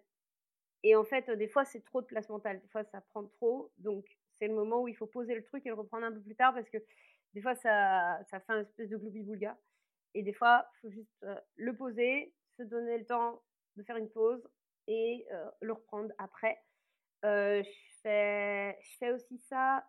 [0.82, 2.60] Et en fait, des fois, c'est trop de place mentale.
[2.60, 3.72] Des fois, ça prend trop.
[3.78, 4.04] Donc,
[4.38, 6.36] c'est le moment où il faut poser le truc et le reprendre un peu plus
[6.36, 6.78] tard parce que
[7.34, 9.56] des fois, ça, ça fait un espèce de gloubi-boulga.
[10.14, 13.42] Et des fois, il faut juste euh, le poser, se donner le temps
[13.76, 14.42] de faire une pause
[14.86, 16.58] et euh, le reprendre après.
[17.24, 19.84] Euh, je, fais, aussi ça.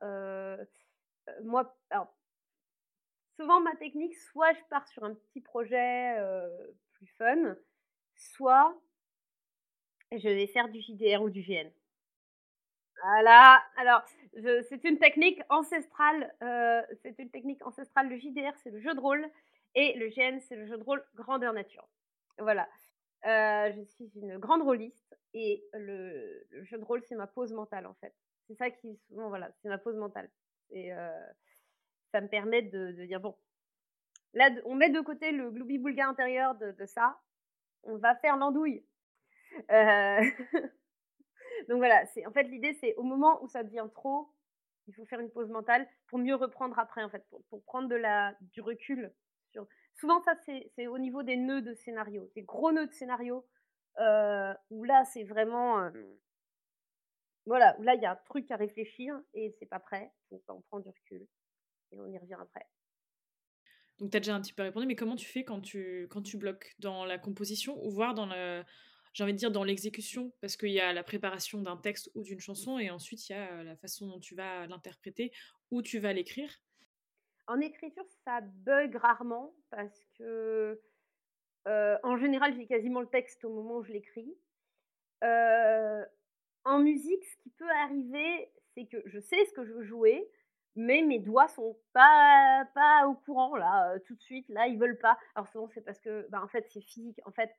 [1.43, 2.13] moi, alors,
[3.35, 6.17] souvent, ma technique, soit je pars sur un petit projet
[6.93, 7.55] plus fun,
[8.15, 8.75] soit
[10.11, 11.69] je vais faire du JDR ou du GN.
[13.03, 14.01] Voilà, alors
[14.33, 16.33] c'est une technique ancestrale,
[17.03, 18.09] c'est une technique ancestrale.
[18.09, 19.29] Le JDR, c'est le jeu de rôle
[19.77, 21.87] et le GN, c'est le jeu de rôle grandeur nature.
[22.39, 22.67] Voilà.
[23.27, 27.85] Euh, je suis une grande rôliste et le, jeu de rôle, c'est ma pause mentale
[27.85, 28.15] en fait.
[28.47, 30.31] C'est ça qui, souvent, voilà, c'est ma pause mentale.
[30.71, 31.11] Et euh,
[32.11, 33.35] ça me permet de, dire bon,
[34.33, 37.19] là, on met de côté le gloubi boulga intérieur de, ça,
[37.83, 38.83] on va faire l'andouille.
[39.69, 40.21] Euh,
[41.69, 44.33] donc voilà, c'est en fait l'idée c'est au moment où ça devient trop,
[44.87, 47.95] il faut faire une pause mentale pour mieux reprendre après en fait, pour, prendre de
[47.95, 49.13] la du recul.
[49.95, 50.35] Souvent ça
[50.75, 53.45] c'est au niveau des nœuds de scénario, des gros nœuds de scénario
[53.99, 55.89] euh, où là c'est vraiment euh,
[57.45, 60.41] voilà où là il y a un truc à réfléchir et c'est pas prêt, donc
[60.47, 61.25] on prend du recul
[61.91, 62.67] et on y revient après.
[63.99, 66.21] Donc, tu as déjà un petit peu répondu, mais comment tu fais quand tu, quand
[66.21, 68.63] tu bloques Dans la composition ou voir dans le,
[69.13, 72.21] j'ai envie de dire dans l'exécution, parce qu'il y a la préparation d'un texte ou
[72.21, 75.31] d'une chanson, et ensuite il y a la façon dont tu vas l'interpréter
[75.71, 76.51] ou tu vas l'écrire.
[77.47, 80.79] En écriture, ça bug rarement, parce que
[81.67, 84.37] euh, en général, j'ai quasiment le texte au moment où je l'écris.
[85.23, 86.05] Euh,
[86.65, 90.29] en musique, ce qui peut arriver, c'est que je sais ce que je veux jouer,
[90.75, 94.47] mais mes doigts sont pas pas au courant là tout de suite.
[94.49, 95.17] Là ils veulent pas.
[95.35, 97.19] Alors souvent c'est parce que bah, en fait c'est physique.
[97.25, 97.51] En fait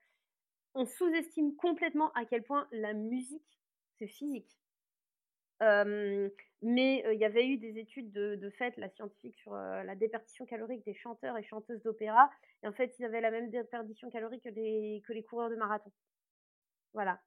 [0.75, 3.61] on sous-estime complètement à quel point la musique
[3.99, 4.58] c'est physique
[5.61, 10.85] mais il y avait eu des études de, fait la scientifique sur la déperdition calorique
[10.85, 12.31] des chanteurs et chanteuses d'opéra
[12.63, 15.57] et en fait ils avaient la même déperdition calorique que les que les coureurs de
[15.57, 15.91] marathon
[16.95, 17.21] voilà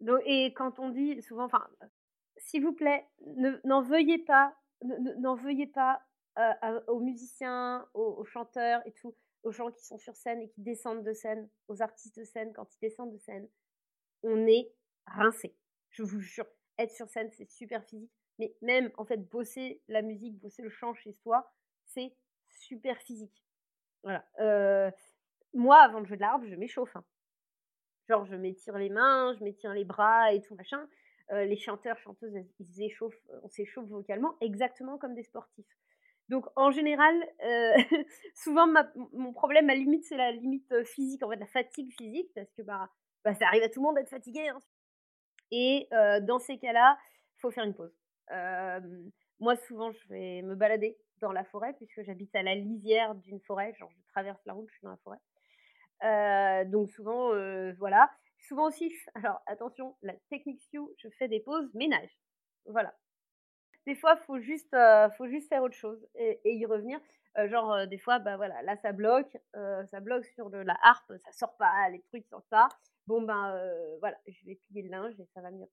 [0.00, 1.66] Donc, et quand on dit souvent enfin
[2.36, 3.04] s'il vous plaît
[3.64, 4.54] n'en veuillez pas
[5.18, 6.02] n'en veuillez pas
[6.86, 11.04] aux musiciens, aux, chanteurs et tout, aux gens qui sont sur scène et qui descendent
[11.04, 13.48] de scène, aux artistes de scène quand ils descendent de scène.
[14.22, 14.70] On est
[15.06, 15.54] rincé.
[15.90, 16.46] Je vous jure,
[16.82, 18.12] être sur scène, c'est super physique.
[18.38, 21.52] Mais même, en fait, bosser la musique, bosser le chant chez soi,
[21.84, 22.14] c'est
[22.48, 23.44] super physique.
[24.02, 24.24] Voilà.
[25.52, 26.96] moi, avant de jouer de l'arbre, je m'échauffe.
[26.96, 27.04] Hein.
[28.08, 30.88] Genre, je m'étire les mains, je m'étire les bras et tout machin.
[31.32, 35.78] Euh, les chanteurs, chanteuses, ils échauffent, euh, on s'échauffe vocalement, exactement comme des sportifs.
[36.28, 37.14] Donc en général,
[37.44, 37.76] euh,
[38.34, 38.66] souvent
[39.12, 42.62] mon problème, ma limite, c'est la limite physique, en fait, la fatigue physique, parce que
[42.62, 42.90] bah,
[43.24, 44.48] bah ça arrive à tout le monde d'être fatigué.
[44.48, 44.58] Hein.
[45.50, 45.88] Et
[46.22, 46.98] dans ces cas-là,
[47.36, 47.94] il faut faire une pause.
[49.40, 53.40] moi, souvent, je vais me balader dans la forêt, puisque j'habite à la lisière d'une
[53.40, 56.64] forêt, genre je traverse la route, je suis dans la forêt.
[56.66, 57.30] donc souvent,
[57.78, 58.10] voilà.
[58.48, 62.10] Souvent aussi, alors attention, la technique Sioux, je fais des pauses ménage.
[62.66, 62.94] Voilà.
[63.86, 67.00] Des fois, faut juste, euh, faut juste faire autre chose et, y revenir.
[67.38, 71.12] Euh, genre, euh, des fois, bah voilà, là ça bloque, ça bloque sur la harpe,
[71.24, 72.68] ça sort pas, les trucs sortent pas.
[73.06, 73.58] Bon ben
[74.00, 75.68] voilà, je vais plier le linge et ça va mieux.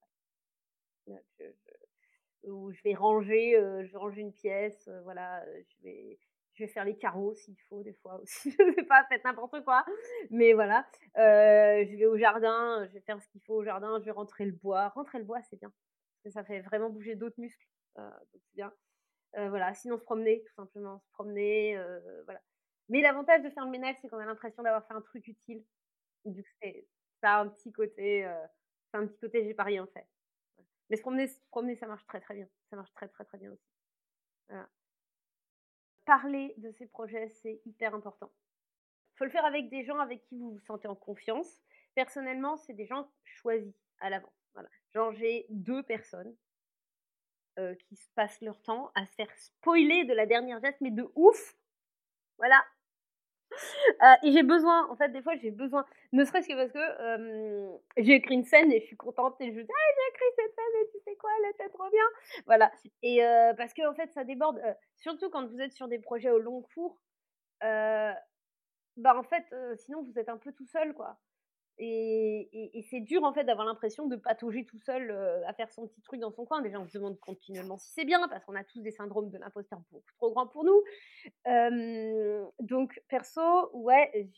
[2.43, 3.53] ou je vais ranger,
[3.85, 6.19] je vais ranger une pièce, voilà, je vais
[6.57, 8.51] je vais faire les carreaux s'il faut des fois aussi.
[8.59, 9.85] je sais pas, faites n'importe quoi.
[10.31, 10.87] Mais voilà,
[11.17, 14.11] euh, je vais au jardin, je vais faire ce qu'il faut au jardin, je vais
[14.11, 14.89] rentrer le bois.
[14.89, 15.71] Rentrer le bois, c'est bien.
[16.31, 17.67] Ça fait vraiment bouger d'autres muscles.
[17.99, 18.73] Euh, donc c'est bien.
[19.37, 21.79] Euh, voilà, sinon se promener, tout simplement, se promener,
[22.25, 22.41] voilà.
[22.89, 25.63] Mais l'avantage de faire le ménage, c'est qu'on a l'impression d'avoir fait un truc utile.
[26.25, 26.49] Du coup,
[27.21, 28.29] ça a un petit côté,
[28.91, 30.07] c'est un petit côté, j'ai pas rien fait.
[30.89, 32.47] Mais se promener, se promener, ça marche très très bien.
[32.69, 33.69] Ça marche très très très bien aussi.
[34.47, 34.67] Voilà
[36.07, 38.31] parler de ces projets, c'est hyper important.
[39.15, 41.59] Faut le faire avec des gens avec qui vous vous sentez en confiance.
[41.95, 44.31] Personnellement, c'est des gens choisis à l'avance.
[44.53, 44.69] Voilà.
[44.93, 46.33] Genre, j'ai deux personnes
[47.59, 50.91] euh, qui se passent leur temps à se faire spoiler de la dernière geste, mais
[50.91, 51.57] de ouf.
[52.37, 52.63] Voilà,
[54.03, 58.01] euh, et j'ai besoin, en fait, des fois, j'ai besoin, ne serait-ce que parce que
[58.03, 60.55] j'ai écrit une scène et je suis contente et je dis, ah, j'ai écrit cette
[60.55, 62.05] scène et tu sais quoi, elle était trop bien.
[62.45, 62.71] Voilà.
[63.03, 63.19] Et
[63.57, 64.61] parce que, en fait, ça déborde,
[64.95, 66.99] surtout quand vous êtes sur des projets au long cours,
[67.61, 69.45] bah, en fait,
[69.77, 71.17] sinon, vous êtes un peu tout seul, quoi.
[71.79, 75.11] Et, c'est dur en fait d'avoir l'impression de patauger tout seul
[75.45, 76.61] à faire son petit truc dans son coin.
[76.61, 79.37] Déjà, on se demande continuellement si c'est bien parce qu'on a tous des syndromes de
[79.37, 80.83] l'imposteur beaucoup trop grands pour nous.
[82.59, 84.29] donc, perso, ouais,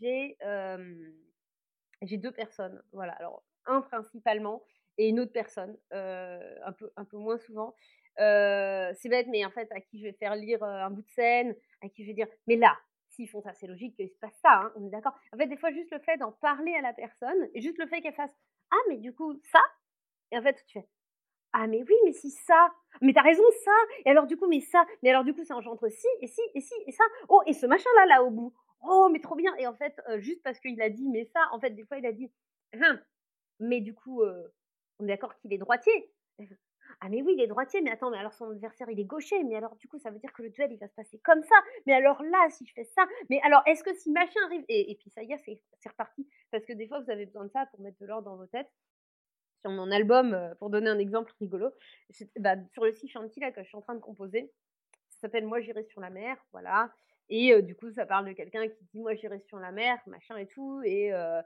[2.01, 2.81] j'ai deux personnes.
[2.91, 4.63] Voilà, alors un principalement
[4.97, 7.73] et une autre personne, un, peu, un peu moins souvent.
[8.17, 11.55] c'est bête, mais en fait, à qui je vais faire lire un bout de scène,
[11.81, 12.77] à qui je vais dire, mais là,
[13.27, 15.13] font ça, c'est logique qu'il se passe ça, hein, on est d'accord.
[15.33, 17.87] En fait, des fois, juste le fait d'en parler à la personne, et juste le
[17.87, 18.35] fait qu'elle fasse
[18.71, 19.59] Ah, mais du coup, ça?
[20.31, 20.87] Et en fait, tu fais
[21.53, 22.73] Ah, mais oui, mais si ça!
[23.01, 23.71] Mais t'as raison, ça!
[24.05, 24.85] Et alors, du coup, mais ça!
[25.03, 27.03] Mais alors, du coup, ça engendre si, et si, et si, et ça!
[27.29, 28.53] Oh, et ce machin-là, là, au bout!
[28.83, 29.55] Oh, mais trop bien!
[29.57, 31.97] Et en fait, euh, juste parce qu'il a dit Mais ça, en fait, des fois,
[31.97, 32.31] il a dit
[32.73, 32.99] Hein,
[33.59, 34.47] mais du coup, euh,
[34.99, 36.11] on est d'accord qu'il est droitier
[37.01, 39.43] Ah mais oui, il est droitier, mais attends, mais alors son adversaire il est gaucher,
[39.43, 41.43] mais alors du coup ça veut dire que le duel il va se passer comme
[41.43, 41.55] ça.
[41.85, 44.95] Mais alors là, si je fais ça, mais alors est-ce que si machin arrive et,
[44.99, 46.27] puis ça y est, c'est reparti.
[46.51, 48.47] Parce que des fois vous avez besoin de ça pour mettre de l'ordre dans vos
[48.47, 48.71] têtes.
[49.61, 51.69] Sur mon album, euh, pour donner un exemple rigolo,
[52.39, 54.51] bah, sur le site Chanty là que je suis en train de composer,
[55.09, 56.91] ça s'appelle Moi j'irai sur la mer, voilà.
[57.29, 59.97] Et euh, du coup ça parle de quelqu'un qui dit Moi j'irai sur la mer,
[60.07, 61.41] machin et tout, et euh,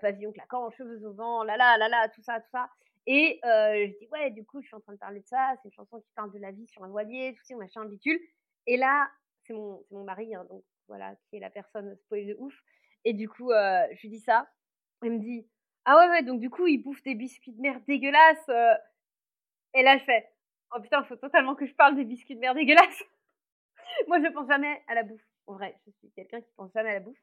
[0.00, 2.68] pavillon claquant, cheveux au vent, là là là là, tout ça, tout ça.
[3.06, 5.54] Et je dis, ouais, du coup, je suis en train de parler de ça.
[5.56, 8.20] C'est une chanson qui parle de la vie sur un voilier, tout ça, machin, bidule.
[8.68, 9.10] Et là,
[9.42, 12.54] c'est mon, mon mari, hein, donc voilà, qui est la personne spoil de ouf.
[13.04, 14.48] Et du coup, je lui dis ça.
[15.02, 15.44] Il me dit,
[15.84, 18.48] ah ouais, ouais, donc du coup, il bouffe des biscuits de mer dégueulasses.
[19.74, 20.28] Et là, je fais,
[20.74, 23.02] oh putain, faut totalement que je parle des biscuits de mer dégueulasses.
[24.08, 25.22] Moi, je pense jamais à la bouffe.
[25.46, 27.18] En vrai, je suis quelqu'un qui pense jamais à la bouffe.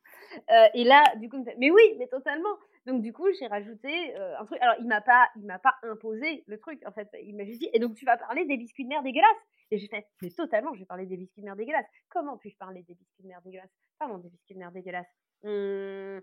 [0.74, 2.58] et là, du coup, mais oui, mais totalement.
[2.86, 4.60] Donc du coup, j'ai rajouté un truc.
[4.62, 6.82] Alors il m'a pas, il m'a pas imposé le truc.
[6.86, 7.70] En fait, il m'a juste dit.
[7.74, 9.38] Et donc tu vas parler des biscuits de mer dégueulasses.
[9.72, 11.86] Et j'ai fait, mais totalement, je vais parler des biscuits de mer dégueulasses.
[12.10, 13.72] Comment puis-je parler des biscuits de mer dégueulasses?
[14.00, 15.08] Pardon, des biscuits de mer dégueulasses.
[15.44, 16.20] Mmh,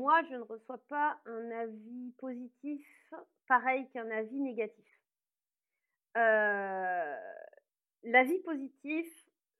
[0.00, 2.86] Moi, je ne reçois pas un avis positif
[3.46, 4.86] pareil qu'un avis négatif.
[6.16, 7.16] Euh,
[8.04, 9.06] l'avis positif,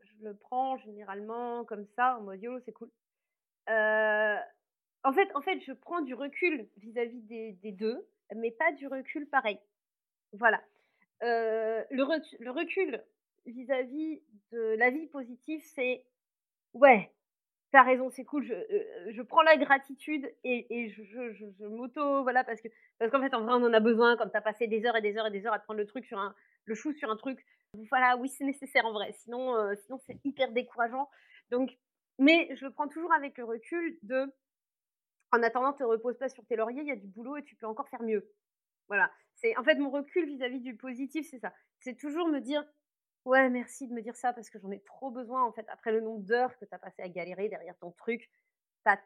[0.02, 2.90] je le prends généralement comme ça, en mode yo, c'est cool.
[3.68, 4.36] Euh,
[5.04, 9.26] en fait, en fait, je prends du recul vis-à-vis des, deux, mais pas du recul
[9.28, 9.58] pareil.
[10.32, 10.62] Voilà.
[11.22, 13.02] Euh, le, recul
[13.46, 14.22] vis-à-vis
[14.52, 16.04] de la vie positive, c'est
[16.74, 17.10] ouais,
[17.72, 18.44] t'as raison, c'est cool.
[18.44, 23.42] Je, euh, prends la gratitude et, je, m'auto, voilà, parce que parce qu'en fait, en
[23.42, 25.46] vrai, on en a besoin quand t'as passé des heures et des heures et des
[25.46, 27.44] heures à prendre le truc sur un, le chou sur un truc.
[27.90, 29.12] Voilà, oui, c'est nécessaire en vrai.
[29.12, 31.08] Sinon, euh, sinon c'est hyper décourageant.
[31.50, 31.78] Donc,
[32.18, 34.32] mais je le prends toujours avec le recul de
[35.32, 37.54] en attendant, te repose pas sur tes lauriers, il y a du boulot et tu
[37.56, 38.28] peux encore faire mieux.
[38.88, 39.10] Voilà.
[39.36, 41.52] C'est en fait mon recul vis-à-vis du positif, c'est ça.
[41.80, 42.64] C'est toujours me dire
[43.26, 45.92] ouais, merci de me dire ça parce que j'en ai trop besoin en fait après
[45.92, 48.30] le nombre d'heures que tu as passé à galérer derrière ton truc,
[48.84, 49.00] tu as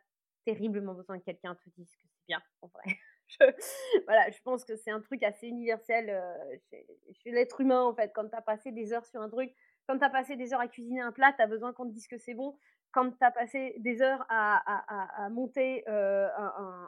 [0.45, 2.99] terriblement besoin que quelqu'un te dise que c'est bien en vrai.
[4.07, 8.13] voilà, je pense que c'est un truc assez universel euh, chez, l'être humain en fait.
[8.15, 9.53] Quand tu as passé des heures sur un truc,
[9.89, 11.93] quand tu as passé des heures à cuisiner un plat, tu as besoin qu'on te
[11.93, 12.57] dise que c'est bon
[12.95, 16.29] quand tu as passé des heures à, monter euh,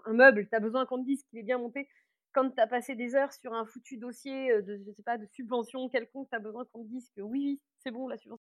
[0.05, 1.89] un, meuble, tu as besoin qu'on te dise qu'il est bien monté.
[2.33, 5.19] Quand tu as passé des heures sur un foutu dossier euh, de, je sais pas,
[5.19, 8.45] de subvention quelconque, tu as besoin qu'on te dise que oui, c'est bon, la subvention.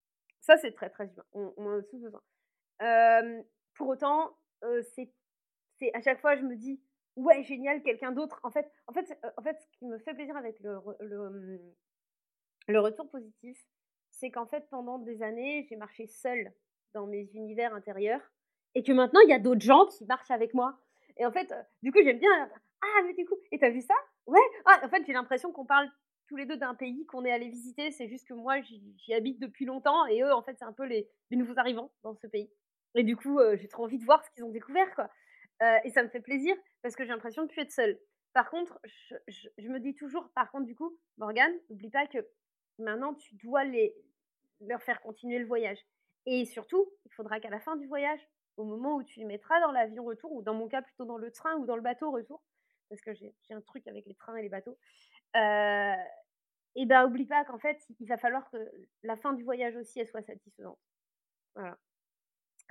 [0.42, 1.26] Ça, c'est très, très humain.
[1.34, 2.22] On, a tous besoin.
[3.76, 5.12] pour autant, euh, c'est
[5.94, 6.82] à chaque fois, je me dis,
[7.16, 8.40] ouais, génial, quelqu'un d'autre.
[8.44, 11.60] En fait, en, fait, en fait, ce qui me fait plaisir avec le, le,
[12.68, 13.58] le retour positif,
[14.12, 16.54] c'est qu'en fait, pendant des années, j'ai marché seule
[16.94, 18.22] dans mes univers intérieurs
[18.76, 20.80] et que maintenant il y a d'autres gens qui marchent avec moi.
[21.18, 22.50] Et en fait, euh, du coup, j'aime bien.
[22.82, 23.94] Ah, mais du coup, et t'as vu ça?
[24.26, 24.40] Ouais.
[24.66, 25.90] Ah, en fait, j'ai l'impression qu'on parle
[26.28, 27.92] tous les deux d'un pays qu'on est allé visiter.
[27.92, 30.86] C'est juste que moi, j'y habite depuis longtemps et eux, en fait, c'est un peu
[30.86, 32.50] les, nouveaux arrivants dans ce pays.
[32.96, 35.10] Et du coup, euh, j'ai trop envie de voir ce qu'ils ont découvert, quoi.
[35.62, 37.98] Euh, et ça me fait plaisir parce que j'ai l'impression de plus être seule.
[38.34, 38.80] Par contre,
[39.28, 42.28] je, me dis toujours, par contre, du coup, Morgane, n'oublie pas que
[42.78, 43.64] maintenant, tu dois
[44.62, 45.80] leur faire continuer le voyage.
[46.26, 48.20] Et surtout, il faudra qu'à la fin du voyage,
[48.58, 51.18] au moment où tu les mettras dans l'avion retour, ou dans mon cas plutôt dans
[51.18, 52.44] le train ou dans le bateau retour,
[52.90, 54.78] parce que j'ai un truc avec les trains et les bateaux,
[55.36, 55.96] euh,
[56.76, 58.58] et ben oublie pas qu'en fait, il va falloir que
[59.04, 60.80] la fin du voyage aussi, soit satisfaisante.
[61.56, 61.78] Voilà.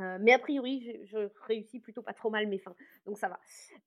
[0.00, 2.74] Euh, mais a priori, je, réussis plutôt pas trop mal mes fins,
[3.04, 3.38] donc ça va.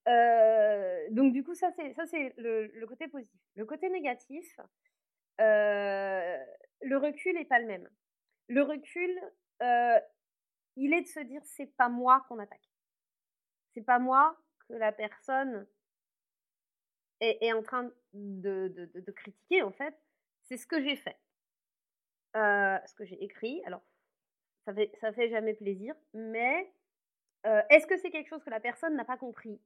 [0.08, 3.40] Euh, donc du coup, ça c'est le, côté positif.
[3.56, 4.60] Le côté négatif,
[5.42, 6.38] euh,
[6.82, 7.90] le recul n'est pas le même.
[8.48, 9.20] Le recul,
[10.76, 12.70] il est de se dire c'est pas moi qu'on attaque.
[13.74, 14.38] C'est pas moi
[14.68, 15.68] que la personne
[17.20, 19.96] est, en train de, de, critiquer en fait.
[20.44, 21.18] C'est ce que j'ai fait.
[22.36, 23.64] ce que j'ai écrit.
[23.66, 23.82] Alors,
[24.66, 26.72] ça fait, ça fait jamais plaisir, mais
[27.70, 29.62] est-ce que c'est quelque chose que la personne n'a pas compris?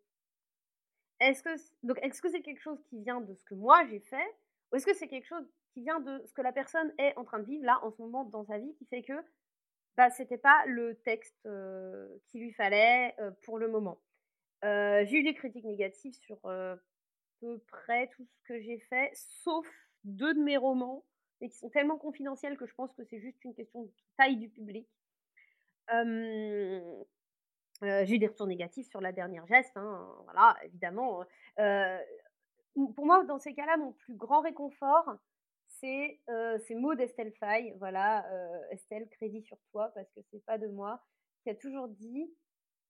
[1.21, 1.49] Est-ce que
[1.83, 4.35] donc est-ce que c'est quelque chose qui vient de ce que moi j'ai fait
[4.71, 7.23] ou est-ce que c'est quelque chose qui vient de ce que la personne est en
[7.23, 9.13] train de vivre là en ce moment dans sa vie qui fait que
[9.95, 11.37] bah, c'était pas le texte
[12.27, 14.01] qu'il lui fallait pour le moment?
[14.61, 16.37] j'ai eu des critiques négatives sur
[17.39, 19.67] peu près tout ce que j'ai fait, sauf
[20.03, 21.03] deux de mes romans,
[21.41, 24.37] mais qui sont tellement confidentiels que je pense que c'est juste une question de taille
[24.37, 24.87] du public.
[25.89, 26.95] j'ai
[28.15, 31.25] eu des retours négatifs sur la dernière geste, hein, voilà, évidemment.
[31.55, 35.15] pour moi, dans ces cas-là, mon plus grand réconfort,
[35.67, 36.19] c'est
[36.67, 38.25] ces mots d'Estelle Faye, voilà,
[38.71, 41.01] Estelle, crédit sur toi, parce que c'est pas de moi,
[41.43, 42.29] qui a toujours dit,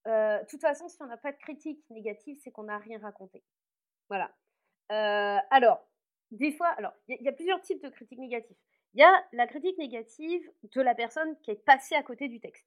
[0.06, 3.42] de toute façon, si on n'a pas de critique négative, c'est qu'on n'a rien raconté.
[4.08, 4.30] Voilà.
[5.50, 5.86] alors,
[6.30, 8.56] des fois, alors, il y, a plusieurs types de critiques négatives.
[8.94, 12.40] Il y a la critique négative de la personne qui est passée à côté du
[12.40, 12.66] texte.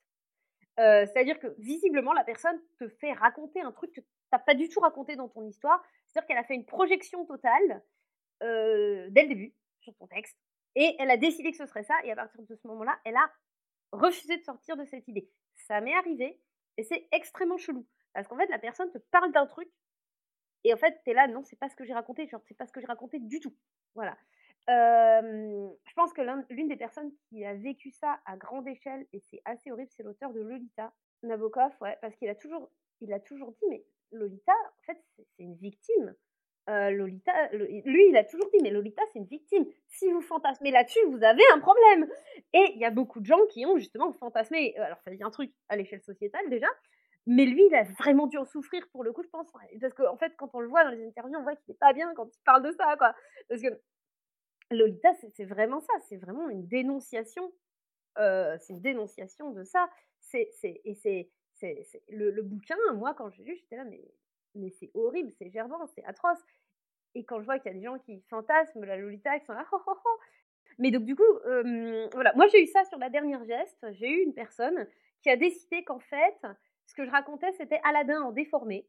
[0.78, 4.70] C'est-à-dire que visiblement, la personne te fait raconter un truc que tu n'as pas du
[4.70, 5.84] tout raconté dans ton histoire.
[6.08, 7.84] C'est-à-dire qu'elle a fait une projection totale
[8.42, 10.38] dès le début sur ton texte.
[10.76, 11.96] Et elle a décidé que ce serait ça.
[12.04, 13.32] Et à partir de ce moment-là, elle a
[13.92, 15.30] refusé de sortir de cette idée.
[15.68, 16.40] Ça m'est arrivé.
[16.78, 17.86] Et c'est extrêmement chelou.
[18.14, 19.70] Parce qu'en fait, la personne te parle d'un truc.
[20.64, 22.28] Et en fait, tu es là, non, c'est pas ce que j'ai raconté.
[22.28, 23.54] Genre, c'est pas ce que j'ai raconté du tout.
[23.96, 24.18] Voilà.
[24.68, 29.42] je pense que l'une des personnes qui a vécu ça à grande échelle, et c'est
[29.46, 30.94] assez horrible, c'est l'auteur de Lolita,
[31.24, 32.70] Nabokov, ouais, parce qu'il a toujours,
[33.12, 36.16] a toujours dit, mais Lolita, en fait, c'est une victime.
[36.68, 39.66] Lolita, lui, il a toujours dit, mais Lolita, c'est une victime.
[39.88, 42.10] Si vous fantasmez là-dessus, vous avez un problème.
[42.54, 44.76] Et il y a beaucoup de gens qui ont justement fantasmé.
[44.78, 46.68] Alors, ça dit un truc à l'échelle sociétale déjà,
[47.26, 49.48] mais lui, il a vraiment dû en souffrir pour le coup, je pense.
[49.80, 51.78] Parce qu'en en fait, quand on le voit dans les interviews, on voit qu'il n'est
[51.78, 53.16] pas bien quand il parle de ça, quoi.
[53.48, 53.80] Parce que
[54.72, 55.94] Lolita, c'est vraiment ça.
[56.10, 57.54] C'est vraiment une dénonciation.
[58.18, 59.90] c'est une dénonciation de ça.
[60.20, 61.30] C'est et c'est
[62.10, 62.76] le, le, bouquin.
[62.96, 64.02] Moi, quand j'ai lu, j'étais là, mais
[64.56, 66.40] mais c'est horrible, c'est gerbant, c'est atroce.
[67.16, 69.54] Et quand je vois qu'il y a des gens qui fantasment la Lolita, qui sont
[69.54, 70.18] là, oh, oh, oh.
[70.80, 71.24] Mais donc, du coup,
[72.14, 72.34] voilà.
[72.36, 73.86] Moi, j'ai eu ça sur la dernière geste.
[73.94, 74.88] J'ai eu une personne
[75.22, 76.38] qui a décidé qu'en fait,
[76.86, 78.88] ce que je racontais, c'était Aladdin en déformé.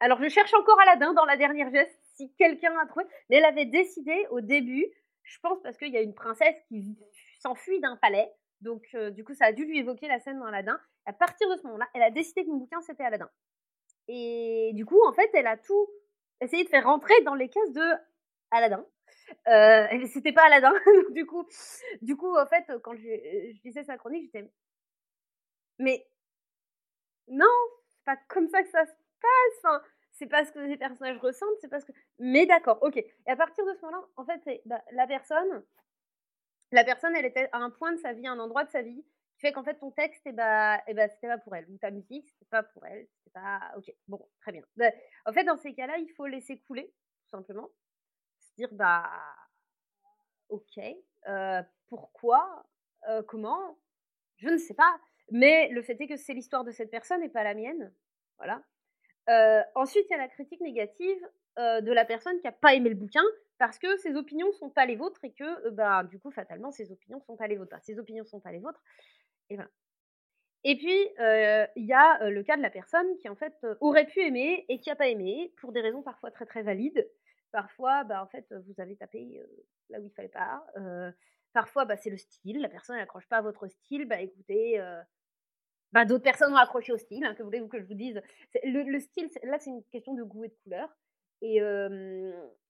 [0.00, 3.04] Alors, je cherche encore Aladdin dans la dernière geste, si quelqu'un a trouvé.
[3.28, 4.86] Mais elle avait décidé au début,
[5.22, 6.96] je pense parce qu'il y a une princesse qui
[7.40, 8.30] s'enfuit d'un palais.
[8.60, 10.80] Donc, du coup, ça a dû lui évoquer la scène dans Aladdin.
[11.06, 13.30] À partir de ce moment-là, elle a décidé que mon bouquin, c'était Aladdin.
[14.08, 15.88] Et du coup, en fait, elle a tout
[16.40, 17.84] essayé de faire rentrer dans les cases de
[18.50, 18.84] Aladdin.
[19.48, 20.72] Euh, c'était pas Aladdin.
[21.10, 21.46] du coup,
[22.02, 24.50] du coup, en fait, quand je, je lisais sa chronique, j'étais
[25.80, 26.06] mais
[27.30, 27.46] non,
[27.88, 29.64] c'est pas comme ça que ça se passe.
[29.64, 31.92] Enfin, c'est pas ce que les personnages ressentent, c'est pas ce que.
[32.18, 32.96] Mais d'accord, ok.
[32.96, 35.64] Et à partir de ce moment-là, en fait, bah, la personne,
[36.72, 39.04] la personne, elle était à un point de sa vie, un endroit de sa vie
[39.40, 41.68] fait qu'en fait ton texte et eh bah, et eh bah c'était pas pour elle
[41.70, 43.08] ou ta musique c'était pas pour elle
[43.76, 44.90] ok bon très bien bah,
[45.26, 46.92] en fait dans ces cas-là il faut laisser couler
[47.24, 47.70] tout simplement
[48.38, 49.10] se dire bah
[50.48, 50.78] ok
[51.28, 52.66] euh, pourquoi
[53.08, 53.78] euh, comment
[54.36, 55.00] je ne sais pas
[55.30, 57.92] mais le fait est que c'est l'histoire de cette personne et pas la mienne
[58.38, 58.62] voilà
[59.28, 61.20] euh, ensuite il y a la critique négative
[61.58, 63.24] de la personne qui a pas aimé le bouquin
[63.58, 66.90] parce que ses opinions sont pas les vôtres et que bah du coup fatalement ses
[66.90, 67.76] opinions sont pas les vôtres
[68.24, 68.82] sont pas les vôtres
[69.50, 69.58] et
[70.64, 70.98] Et puis,
[71.76, 74.78] il y a le cas de la personne qui, en fait, aurait pu aimer et
[74.78, 77.06] qui n'a pas aimé, pour des raisons parfois très très valides.
[77.52, 79.42] Parfois, bah, en fait, vous avez tapé
[79.88, 80.64] là où il fallait pas.
[81.52, 82.60] parfois, bah, c'est le style.
[82.60, 84.06] La personne n'accroche pas à votre style.
[84.06, 84.80] Bah, écoutez,
[85.92, 87.24] bah, d'autres personnes ont accroché au style.
[87.24, 88.20] Hein, que voulez-vous que je vous dise
[88.64, 90.88] le, style, là, c'est une question de goût et de couleur.
[91.42, 91.58] Et,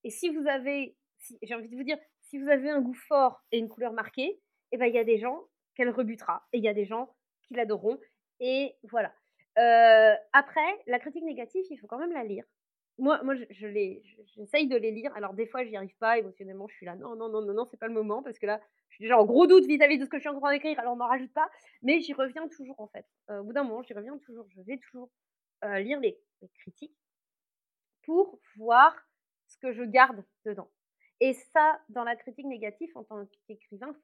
[0.04, 0.96] et si vous avez,
[1.42, 4.40] j'ai envie de vous dire, si vous avez un goût fort et une couleur marquée,
[4.72, 5.44] et ben il y a des gens
[5.74, 6.46] qu'elle rebutera.
[6.52, 7.98] Et il y a des gens qui l'adoreront.
[8.38, 9.12] Et voilà.
[9.58, 12.44] Euh, après, la critique négative, il faut quand même la lire.
[13.00, 13.44] Moi, moi je,
[14.36, 15.14] j'essaye de les lire.
[15.16, 16.68] Alors, des fois, j'y arrive pas émotionnellement.
[16.68, 18.60] Je suis là, non, non, non, non, non, c'est pas le moment parce que là,
[18.88, 20.78] je suis déjà en gros doute vis-à-vis de ce que je suis en train d'écrire.
[20.78, 21.50] Alors, on n'en rajoute pas.
[21.82, 23.06] Mais j'y reviens toujours, en fait.
[23.30, 24.46] Euh, au bout d'un moment, j'y reviens toujours.
[24.50, 25.10] Je vais toujours
[25.64, 26.18] euh, lire les,
[26.54, 26.96] critiques
[28.02, 28.96] pour voir
[29.46, 30.70] ce que je garde dedans.
[31.20, 33.94] Et ça, dans la critique négative, en tant qu'écrivain,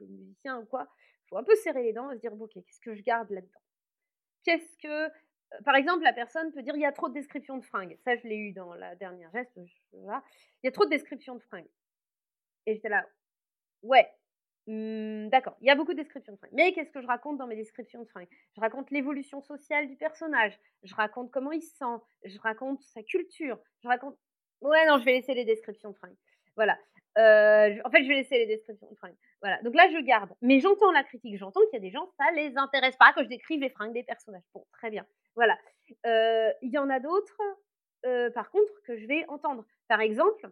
[0.00, 0.88] musicien ou quoi,
[1.24, 3.30] il faut un peu serrer les dents et se dire, ok, qu'est-ce que je garde
[3.30, 3.60] là-dedans?
[4.44, 5.12] Qu'est-ce que...
[5.54, 7.96] Euh, par exemple, la personne peut dire, il y a trop de descriptions de fringues.
[8.04, 9.52] Ça, je l'ai eu dans la dernière geste.
[9.92, 10.04] Il
[10.64, 11.68] y a trop de descriptions de fringues.
[12.66, 13.06] Et j'étais là,
[13.82, 14.08] ouais,
[14.66, 16.54] mmh, d'accord, il y a beaucoup de descriptions de fringues.
[16.54, 18.28] Mais qu'est-ce que je raconte dans mes descriptions de fringues?
[18.56, 20.58] Je raconte l'évolution sociale du personnage.
[20.82, 22.02] Je raconte comment il se sent.
[22.24, 23.58] Je raconte sa culture.
[23.82, 24.16] Je raconte...
[24.62, 26.16] Ouais, non, je vais laisser les descriptions de fringues.
[26.56, 26.78] Voilà.
[27.18, 29.16] Euh, en fait, je vais laisser les descriptions de fringues.
[29.40, 29.62] Voilà.
[29.62, 30.32] Donc là, je garde.
[30.42, 31.36] Mais j'entends la critique.
[31.38, 33.94] J'entends qu'il y a des gens, ça les intéresse pas que je décrive les fringues
[33.94, 34.42] des personnages.
[34.52, 35.06] Bon, très bien.
[35.36, 35.56] Voilà.
[36.04, 37.40] Euh, il y en a d'autres,
[38.04, 39.64] euh, par contre, que je vais entendre.
[39.88, 40.50] Par exemple,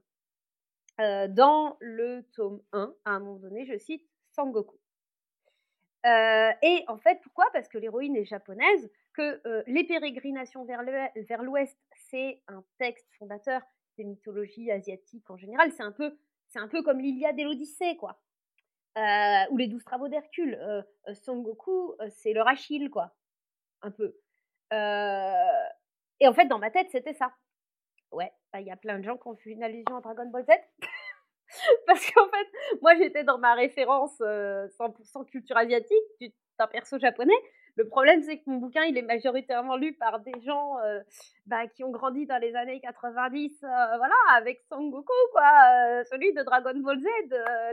[0.99, 4.78] dans le tome 1, à un moment donné, je cite Sangoku.
[6.05, 7.47] et en fait, pourquoi?
[7.53, 11.76] Parce que l'héroïne est japonaise, que Les pérégrinations vers l'ouest,
[12.11, 13.61] c'est un texte fondateur
[13.97, 15.72] des mythologies asiatiques en général.
[15.72, 18.20] C'est un peu, comme l'Iliade et l'Odyssée, quoi.
[18.97, 20.55] Euh, ou les douze travaux d'Hercule.
[20.55, 23.14] Euh, euh, Son Goku, c'est leur Achille, quoi.
[23.82, 24.14] Un peu.
[24.72, 27.32] Et en fait, dans ma tête, c'était ça.
[28.12, 30.26] Ouais, bah, il y a plein de gens qui ont fait une allusion à Dragon
[30.26, 30.50] Ball Z.
[31.86, 37.34] Parce qu'en fait, moi, j'étais dans ma référence 100% culture asiatique d'un perso japonais.
[37.76, 40.76] Le problème, c'est que mon bouquin, il est majoritairement lu par des gens
[41.46, 46.76] bah, qui ont grandi dans les années 90, voilà, avec Sangoku, quoi, celui de Dragon
[46.76, 47.06] Ball Z,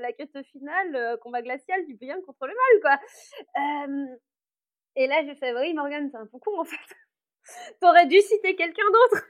[0.01, 2.99] la quête finale, combat glacial du bien contre le mal, quoi.
[4.95, 6.77] Et là, j'ai fait, oui, Morgane, c'est un peu con, en fait.
[7.81, 9.25] T'aurais dû citer quelqu'un d'autre.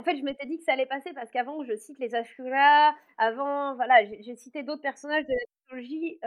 [0.00, 2.94] En fait, je m'étais dit que ça allait passer parce qu'avant, je cite les Ashura,
[3.16, 6.20] avant, voilà, j'ai cité d'autres personnages de la mythologie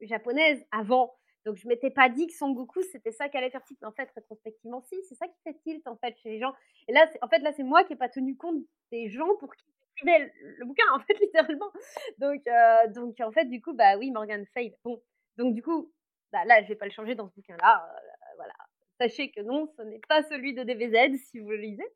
[0.00, 1.18] japonaise avant.
[1.44, 3.82] Donc, je m'étais pas dit que Son Goku, c'était ça qui allait faire tilt.
[3.82, 6.52] En fait, rétrospectivement, si, c'est ça qui fait tilt, en fait, chez les gens.
[6.88, 8.62] Et là, en fait, là, c'est moi qui n'ai pas tenu compte
[8.92, 9.64] des gens pour qui
[9.96, 11.72] j'écrivais le, bouquin, en fait, littéralement.
[12.18, 14.74] Donc, euh, donc, en fait, du coup, bah oui, Morgan fail.
[14.84, 15.00] Bon,
[15.38, 15.90] donc, du coup,
[16.32, 17.88] bah, là, je vais pas le changer dans ce bouquin-là.
[17.90, 18.54] Euh, voilà.
[19.00, 21.86] Sachez que non, ce n'est pas celui de DBZ, si vous le lisez.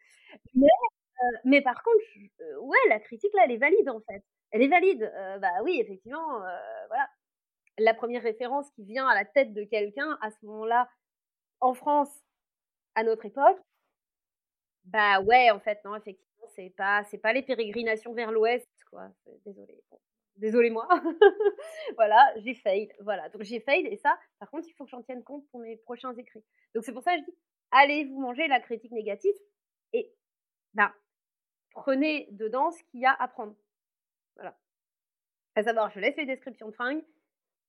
[0.55, 2.05] Mais, euh, mais par contre,
[2.61, 4.23] ouais, la critique, là, elle est valide, en fait.
[4.51, 5.11] Elle est valide.
[5.41, 6.39] bah oui, effectivement,
[6.89, 7.09] voilà
[7.79, 10.89] la première référence qui vient à la tête de quelqu'un à ce moment-là,
[11.61, 12.11] en France,
[12.95, 13.59] à notre époque,
[14.85, 19.09] bah ouais, en fait, non, effectivement, c'est pas, c'est pas les pérégrinations vers l'ouest, quoi.
[19.47, 19.83] Désolée.
[20.43, 20.89] Désolée moi.
[21.97, 22.93] voilà, j'ai fail.
[22.99, 25.61] Voilà, donc j'ai fail et ça, par contre, il faut que j'en tienne compte pour
[25.61, 26.45] mes prochains écrits.
[26.75, 27.39] Donc c'est pour ça que je dis,
[27.71, 29.35] allez vous manger la critique négative
[29.93, 30.13] et
[30.75, 30.93] bah,
[31.71, 33.55] prenez dedans ce qu'il y a à prendre.
[34.35, 34.59] Voilà.
[35.55, 37.05] À savoir, je laisse les descriptions de fringues,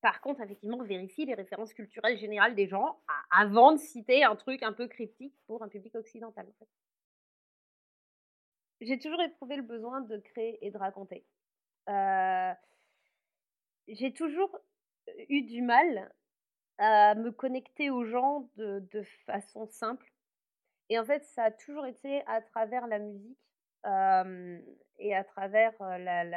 [0.01, 2.99] par contre, effectivement, vérifie les références culturelles générales des gens
[3.29, 6.51] avant de citer un truc un peu cryptique pour un public occidental.
[8.81, 11.23] J'ai toujours éprouvé le besoin de créer et de raconter.
[11.89, 12.53] Euh,
[13.87, 14.57] j'ai toujours
[15.29, 16.11] eu du mal
[16.77, 20.11] à me connecter aux gens de, façon simple.
[20.89, 23.37] Et en fait, ça a toujours été à travers la musique
[23.85, 24.59] euh,
[24.99, 26.31] et à travers euh,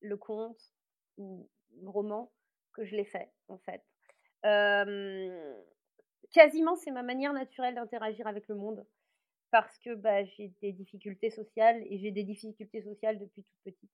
[0.00, 0.72] le conte
[1.16, 1.48] ou
[1.82, 2.30] le roman
[2.72, 3.82] que je l'ai fait, en fait.
[6.32, 8.86] quasiment, c'est ma manière naturelle d'interagir avec le monde
[9.50, 13.90] parce que bah, j'ai des difficultés sociales et j'ai des difficultés sociales depuis toute petite.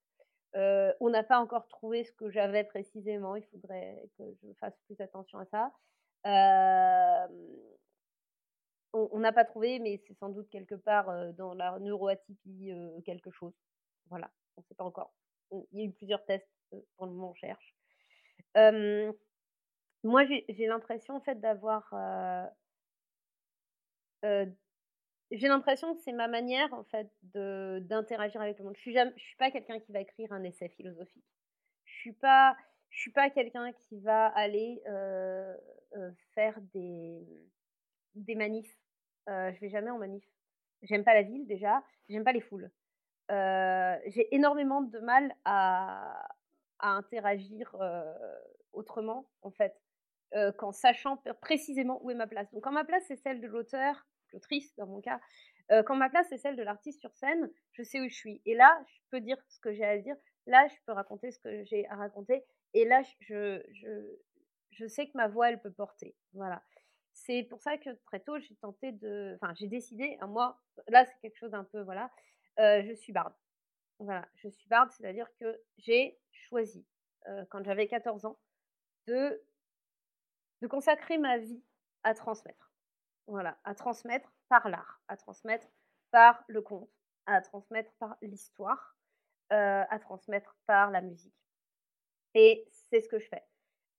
[0.55, 5.00] On n'a pas encore trouvé ce que j'avais précisément, il faudrait que je fasse plus
[5.00, 5.72] attention à ça.
[8.92, 12.72] on n'a pas trouvé, mais c'est sans doute quelque part dans la neuroatypie
[13.05, 13.55] quelque chose.
[14.09, 15.12] Voilà, on ne sait pas encore.
[15.50, 16.48] Il y a eu plusieurs tests,
[16.96, 17.74] pour le moment cherche
[20.05, 21.88] moi, j'ai l'impression, d'avoir,
[25.37, 28.76] j'ai l'impression que c'est ma manière, en fait, d'interagir avec le monde.
[28.76, 31.24] Je suis je suis pas quelqu'un qui va écrire un essai philosophique.
[31.85, 32.57] Je suis pas
[32.91, 34.82] je suis pas quelqu'un qui va aller,
[36.35, 37.26] faire des
[38.14, 38.78] des manifs.
[39.28, 40.24] je vais jamais en manif.
[40.82, 42.70] J'aime pas la ville déjà, j'aime pas les foules.
[43.28, 46.28] j'ai énormément de mal à
[46.80, 47.74] à interagir
[48.72, 49.74] autrement, en fait,
[50.59, 52.51] qu'en sachant précisément où est ma place.
[52.53, 55.20] Donc, quand ma place, c'est celle de l'auteur, l'autrice dans mon cas,
[55.87, 58.43] quand ma place, c'est celle de l'artiste sur scène, je sais où je suis.
[58.45, 60.16] Et là, je peux dire ce que j'ai à dire.
[60.47, 62.45] Là, je peux raconter ce que j'ai à raconter.
[62.74, 64.18] Et là, je, je,
[64.72, 66.14] je sais que ma voix, elle peut porter.
[66.35, 66.62] Voilà.
[67.14, 69.39] C'est pour ça que très tôt, j'ai tenté de.
[69.41, 71.80] Enfin, j'ai décidé, à moi, là, c'est quelque chose d'un peu.
[71.80, 72.11] Voilà.
[72.59, 73.32] je suis barde.
[74.01, 76.85] Voilà, je suis barde, c'est-à-dire que j'ai choisi,
[77.49, 78.39] quand j'avais 14 ans,
[79.07, 79.41] de,
[80.61, 81.62] de consacrer ma vie
[82.03, 82.64] à transmettre.
[83.27, 85.66] Voilà, à transmettre par l'art, à transmettre
[86.11, 86.91] par le conte,
[87.27, 88.97] à transmettre par l'histoire,
[89.51, 91.35] à transmettre par la musique.
[92.35, 93.45] Et c'est ce que je fais.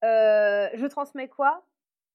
[0.03, 1.65] je transmets quoi?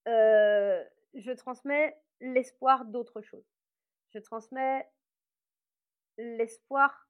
[0.06, 3.44] Je transmets l'espoir d'autre chose.
[4.14, 4.88] Je transmets
[6.16, 7.08] l'espoir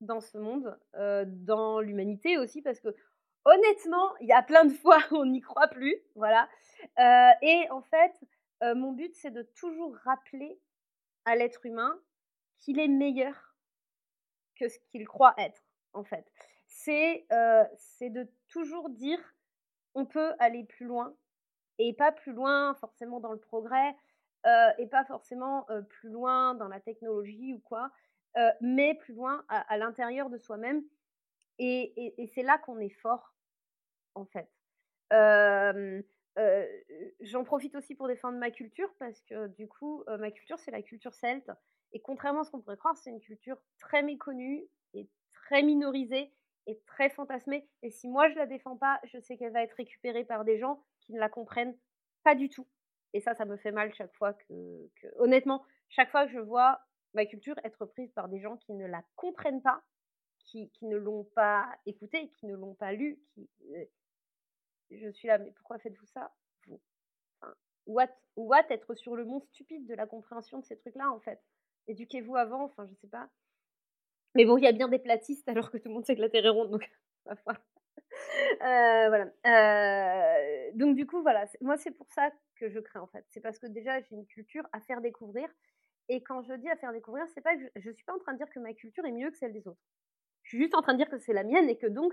[0.00, 0.78] dans ce monde,
[1.26, 2.94] dans l'humanité aussi, parce que
[3.44, 6.48] honnêtement, il y a plein de fois où on n'y croit plus, voilà.
[7.42, 8.12] et en fait,
[8.62, 10.60] mon but, c'est de toujours rappeler
[11.24, 12.00] à l'être humain
[12.58, 13.56] qu'il est meilleur
[14.56, 16.30] que ce qu'il croit être, en fait.
[16.68, 17.26] C'est
[17.76, 19.18] c'est de toujours dire,
[19.94, 21.16] on peut aller plus loin,
[21.78, 23.96] et pas plus loin forcément dans le progrès,
[24.78, 27.90] et pas forcément plus loin dans la technologie ou quoi,
[28.60, 30.82] mais plus loin à, l'intérieur de soi-même.
[31.58, 33.34] Et, c'est là qu'on est fort,
[34.14, 34.48] en fait.
[37.20, 40.82] J'en profite aussi pour défendre ma culture parce que du coup, ma culture, c'est la
[40.82, 41.50] culture celte.
[41.92, 44.64] Et contrairement à ce qu'on pourrait croire, c'est une culture très méconnue
[44.94, 46.32] et très minorisée
[46.66, 47.68] et très fantasmée.
[47.82, 50.58] Et si moi je la défends pas, je sais qu'elle va être récupérée par des
[50.58, 51.76] gens qui ne la comprennent
[52.24, 52.66] pas du tout.
[53.12, 56.80] Et ça, ça me fait mal chaque fois que honnêtement, chaque fois que je vois
[57.14, 59.82] ma culture être prise par des gens qui ne la comprennent pas,
[60.46, 63.20] qui, ne l'ont pas écoutée, qui ne l'ont pas lu.
[63.34, 63.48] Qui,
[64.90, 66.32] je suis là, mais pourquoi faites-vous ça
[66.66, 66.80] Vous?
[67.86, 71.40] what, what être sur le monde stupide de la compréhension de ces trucs-là, en fait?
[71.88, 73.28] Éduquez-vous avant, enfin, je sais pas.
[74.34, 76.20] Mais bon, il y a bien des platistes alors que tout le monde sait que
[76.20, 76.90] la Terre est ronde, donc
[77.26, 77.34] euh,
[79.08, 79.30] voilà.
[79.46, 81.46] Euh, donc du coup, voilà.
[81.60, 83.24] Moi, c'est pour ça que je crée en fait.
[83.28, 85.48] C'est parce que déjà, j'ai une culture à faire découvrir.
[86.08, 88.18] Et quand je dis à faire découvrir, c'est pas que je, je suis pas en
[88.18, 89.80] train de dire que ma culture est mieux que celle des autres.
[90.42, 92.12] Je suis juste en train de dire que c'est la mienne et que donc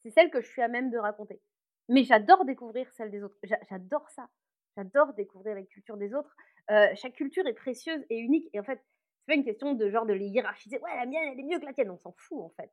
[0.00, 1.40] c'est celle que je suis à même de raconter.
[1.88, 3.36] Mais j'adore découvrir celle des autres.
[3.68, 4.28] J'adore ça.
[4.76, 6.34] J'adore découvrir les cultures des autres.
[6.70, 8.48] Euh, chaque culture est précieuse et unique.
[8.52, 8.80] Et en fait,
[9.20, 10.78] c'est pas une question de genre de les hiérarchiser.
[10.80, 11.90] Ouais, la mienne, elle est mieux que la tienne.
[11.90, 12.70] On s'en fout en fait.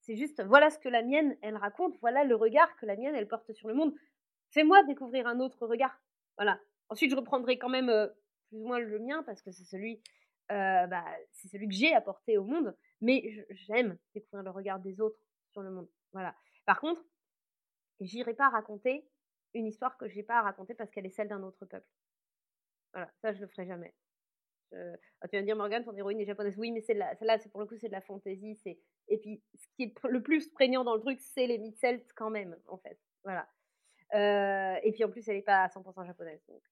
[0.00, 1.96] C'est juste, voilà ce que la mienne, elle raconte.
[2.00, 3.94] Voilà le regard que la mienne, elle porte sur le monde.
[4.50, 6.00] Fais-moi découvrir un autre regard.
[6.36, 6.58] Voilà.
[6.88, 8.08] Ensuite, je reprendrai quand même euh,
[8.48, 10.00] plus ou moins le mien parce que c'est celui,
[10.50, 12.74] euh, bah, c'est celui que j'ai apporté au monde.
[13.00, 15.18] Mais j'aime découvrir le regard des autres
[15.52, 15.88] sur le monde.
[16.12, 16.34] Voilà.
[16.64, 17.02] Par contre,
[18.00, 19.06] j'irai pas raconter
[19.54, 21.88] une histoire que j'ai pas à raconter parce qu'elle est celle d'un autre peuple.
[22.92, 23.94] Voilà, ça je le ferai jamais.
[24.72, 26.56] Ah, tu vas me dire Morgane, ton héroïne est japonaise.
[26.56, 28.58] Oui, mais celle-là, c'est pour le coup c'est de la fantaisie.
[29.08, 32.12] Et puis ce qui est le plus prégnant dans le truc, c'est les mythes celtes
[32.14, 32.98] quand même, en fait.
[33.24, 33.48] Voilà.
[34.14, 36.42] Euh, et puis en plus, elle n'est pas à 100% japonaise.
[36.48, 36.62] Donc,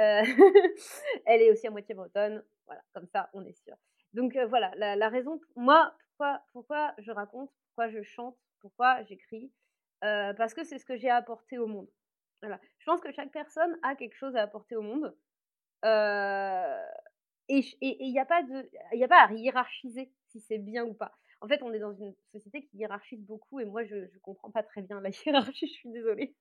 [0.00, 0.22] euh,
[1.26, 2.44] elle est aussi à moitié bretonne.
[2.66, 3.76] Voilà, comme ça, on est sûr.
[4.12, 9.02] Donc euh, voilà, la, la, raison, moi, pourquoi, pourquoi je raconte, pourquoi je chante, pourquoi
[9.04, 9.52] j'écris,
[10.00, 11.88] parce que c'est ce que j'ai à apporter au monde.
[12.42, 15.14] Je pense que chaque personne a quelque chose à apporter au monde.
[15.84, 21.12] et il n'y a, pas a pas à hiérarchiser si c'est bien ou pas.
[21.40, 24.50] En fait, on est dans une société qui hiérarchise beaucoup et moi, je ne comprends
[24.50, 26.34] pas très bien la hiérarchie, je suis désolée.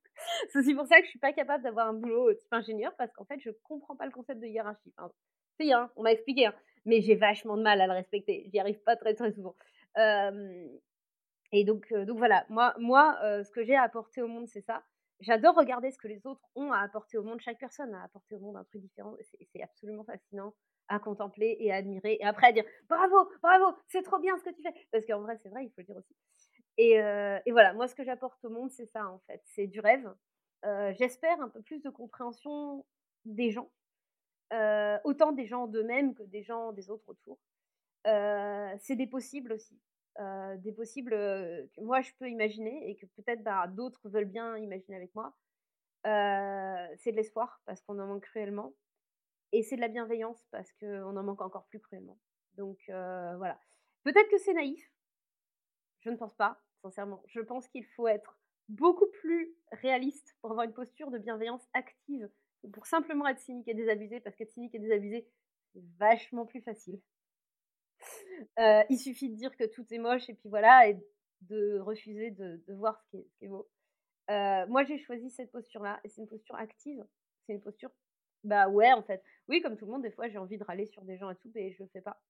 [0.49, 3.11] c'est aussi pour ça que je suis pas capable d'avoir un boulot type ingénieur parce
[3.13, 4.91] qu'en fait, je comprends pas le concept de hiérarchie.
[4.97, 5.11] Enfin,
[5.59, 6.55] si, hein, on m'a expliqué, hein,
[6.85, 8.49] mais j'ai vachement de mal à le respecter.
[8.51, 9.55] J'y arrive pas très souvent.
[11.51, 14.83] Et donc, donc voilà, moi, moi ce que j'ai à apporter au monde, c'est ça.
[15.19, 17.39] J'adore regarder ce que les autres ont à apporter au monde.
[17.41, 19.15] Chaque personne a apporté au monde un truc différent.
[19.51, 20.53] C'est absolument fascinant
[20.89, 22.17] à contempler et à admirer.
[22.19, 24.73] Et après à dire bravo, bravo, c'est trop bien ce que tu fais.
[24.91, 26.15] Parce qu'en vrai, c'est vrai, il faut le dire aussi.
[26.77, 29.41] Et, et voilà, moi, ce que j'apporte au monde, c'est ça en fait.
[29.45, 30.07] C'est du rêve.
[30.63, 32.85] J'espère un peu plus de compréhension
[33.25, 33.71] des gens.
[35.03, 37.39] autant des gens d'eux-mêmes que des gens des autres autour.
[38.05, 39.79] c'est des possibles aussi.
[40.19, 44.57] Euh, des possibles que moi je peux imaginer et que peut-être bah, d'autres veulent bien
[44.57, 45.35] imaginer avec moi.
[46.07, 48.73] Euh, c'est de l'espoir parce qu'on en manque cruellement.
[49.51, 52.17] Et c'est de la bienveillance parce qu'on en manque encore plus cruellement.
[52.55, 53.59] Donc euh, voilà.
[54.03, 54.91] Peut-être que c'est naïf.
[55.99, 57.21] Je ne pense pas, sincèrement.
[57.27, 58.39] Je pense qu'il faut être
[58.69, 62.27] beaucoup plus réaliste pour avoir une posture de bienveillance active
[62.73, 65.27] pour simplement être cynique et désabusé parce qu'être cynique et désabusé,
[65.73, 66.99] c'est vachement plus facile.
[68.59, 70.99] Euh, il suffit de dire que tout est moche et puis voilà, et
[71.41, 73.69] de refuser de, voir ce qui est, beau.
[74.29, 77.05] Euh, moi, j'ai choisi cette posture-là, et c'est une posture active.
[77.45, 77.91] C'est une posture,
[78.43, 79.23] bah ouais, en fait.
[79.47, 81.35] Oui, comme tout le monde, des fois, j'ai envie de râler sur des gens et
[81.35, 82.21] tout, mais je le fais pas.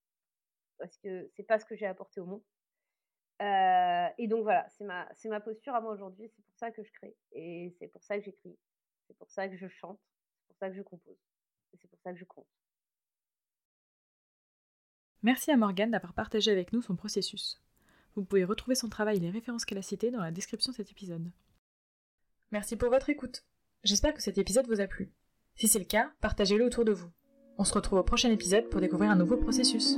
[0.78, 2.43] Parce que c'est pas ce que j'ai apporté au monde.
[3.41, 6.72] Euh, et donc voilà, c'est ma, c'est ma posture à moi aujourd'hui, c'est pour ça
[6.72, 8.58] que je crée, et c'est pour ça que j'écris,
[9.05, 9.99] c'est pour ça que je chante,
[10.39, 11.20] c'est pour ça que je compose,
[11.72, 12.47] et c'est pour ça que je compte.
[15.28, 17.59] Merci à Morgane d'avoir partagé avec nous son processus.
[18.15, 20.78] Vous pouvez retrouver son travail et les références qu'elle a citées dans la description de
[20.78, 21.30] cet épisode.
[22.53, 23.43] Merci pour votre écoute.
[23.84, 25.11] J'espère que cet épisode vous a plu.
[25.57, 27.09] Si c'est le cas, partagez-le autour de vous.
[27.57, 29.97] On se retrouve au prochain épisode pour découvrir un nouveau processus.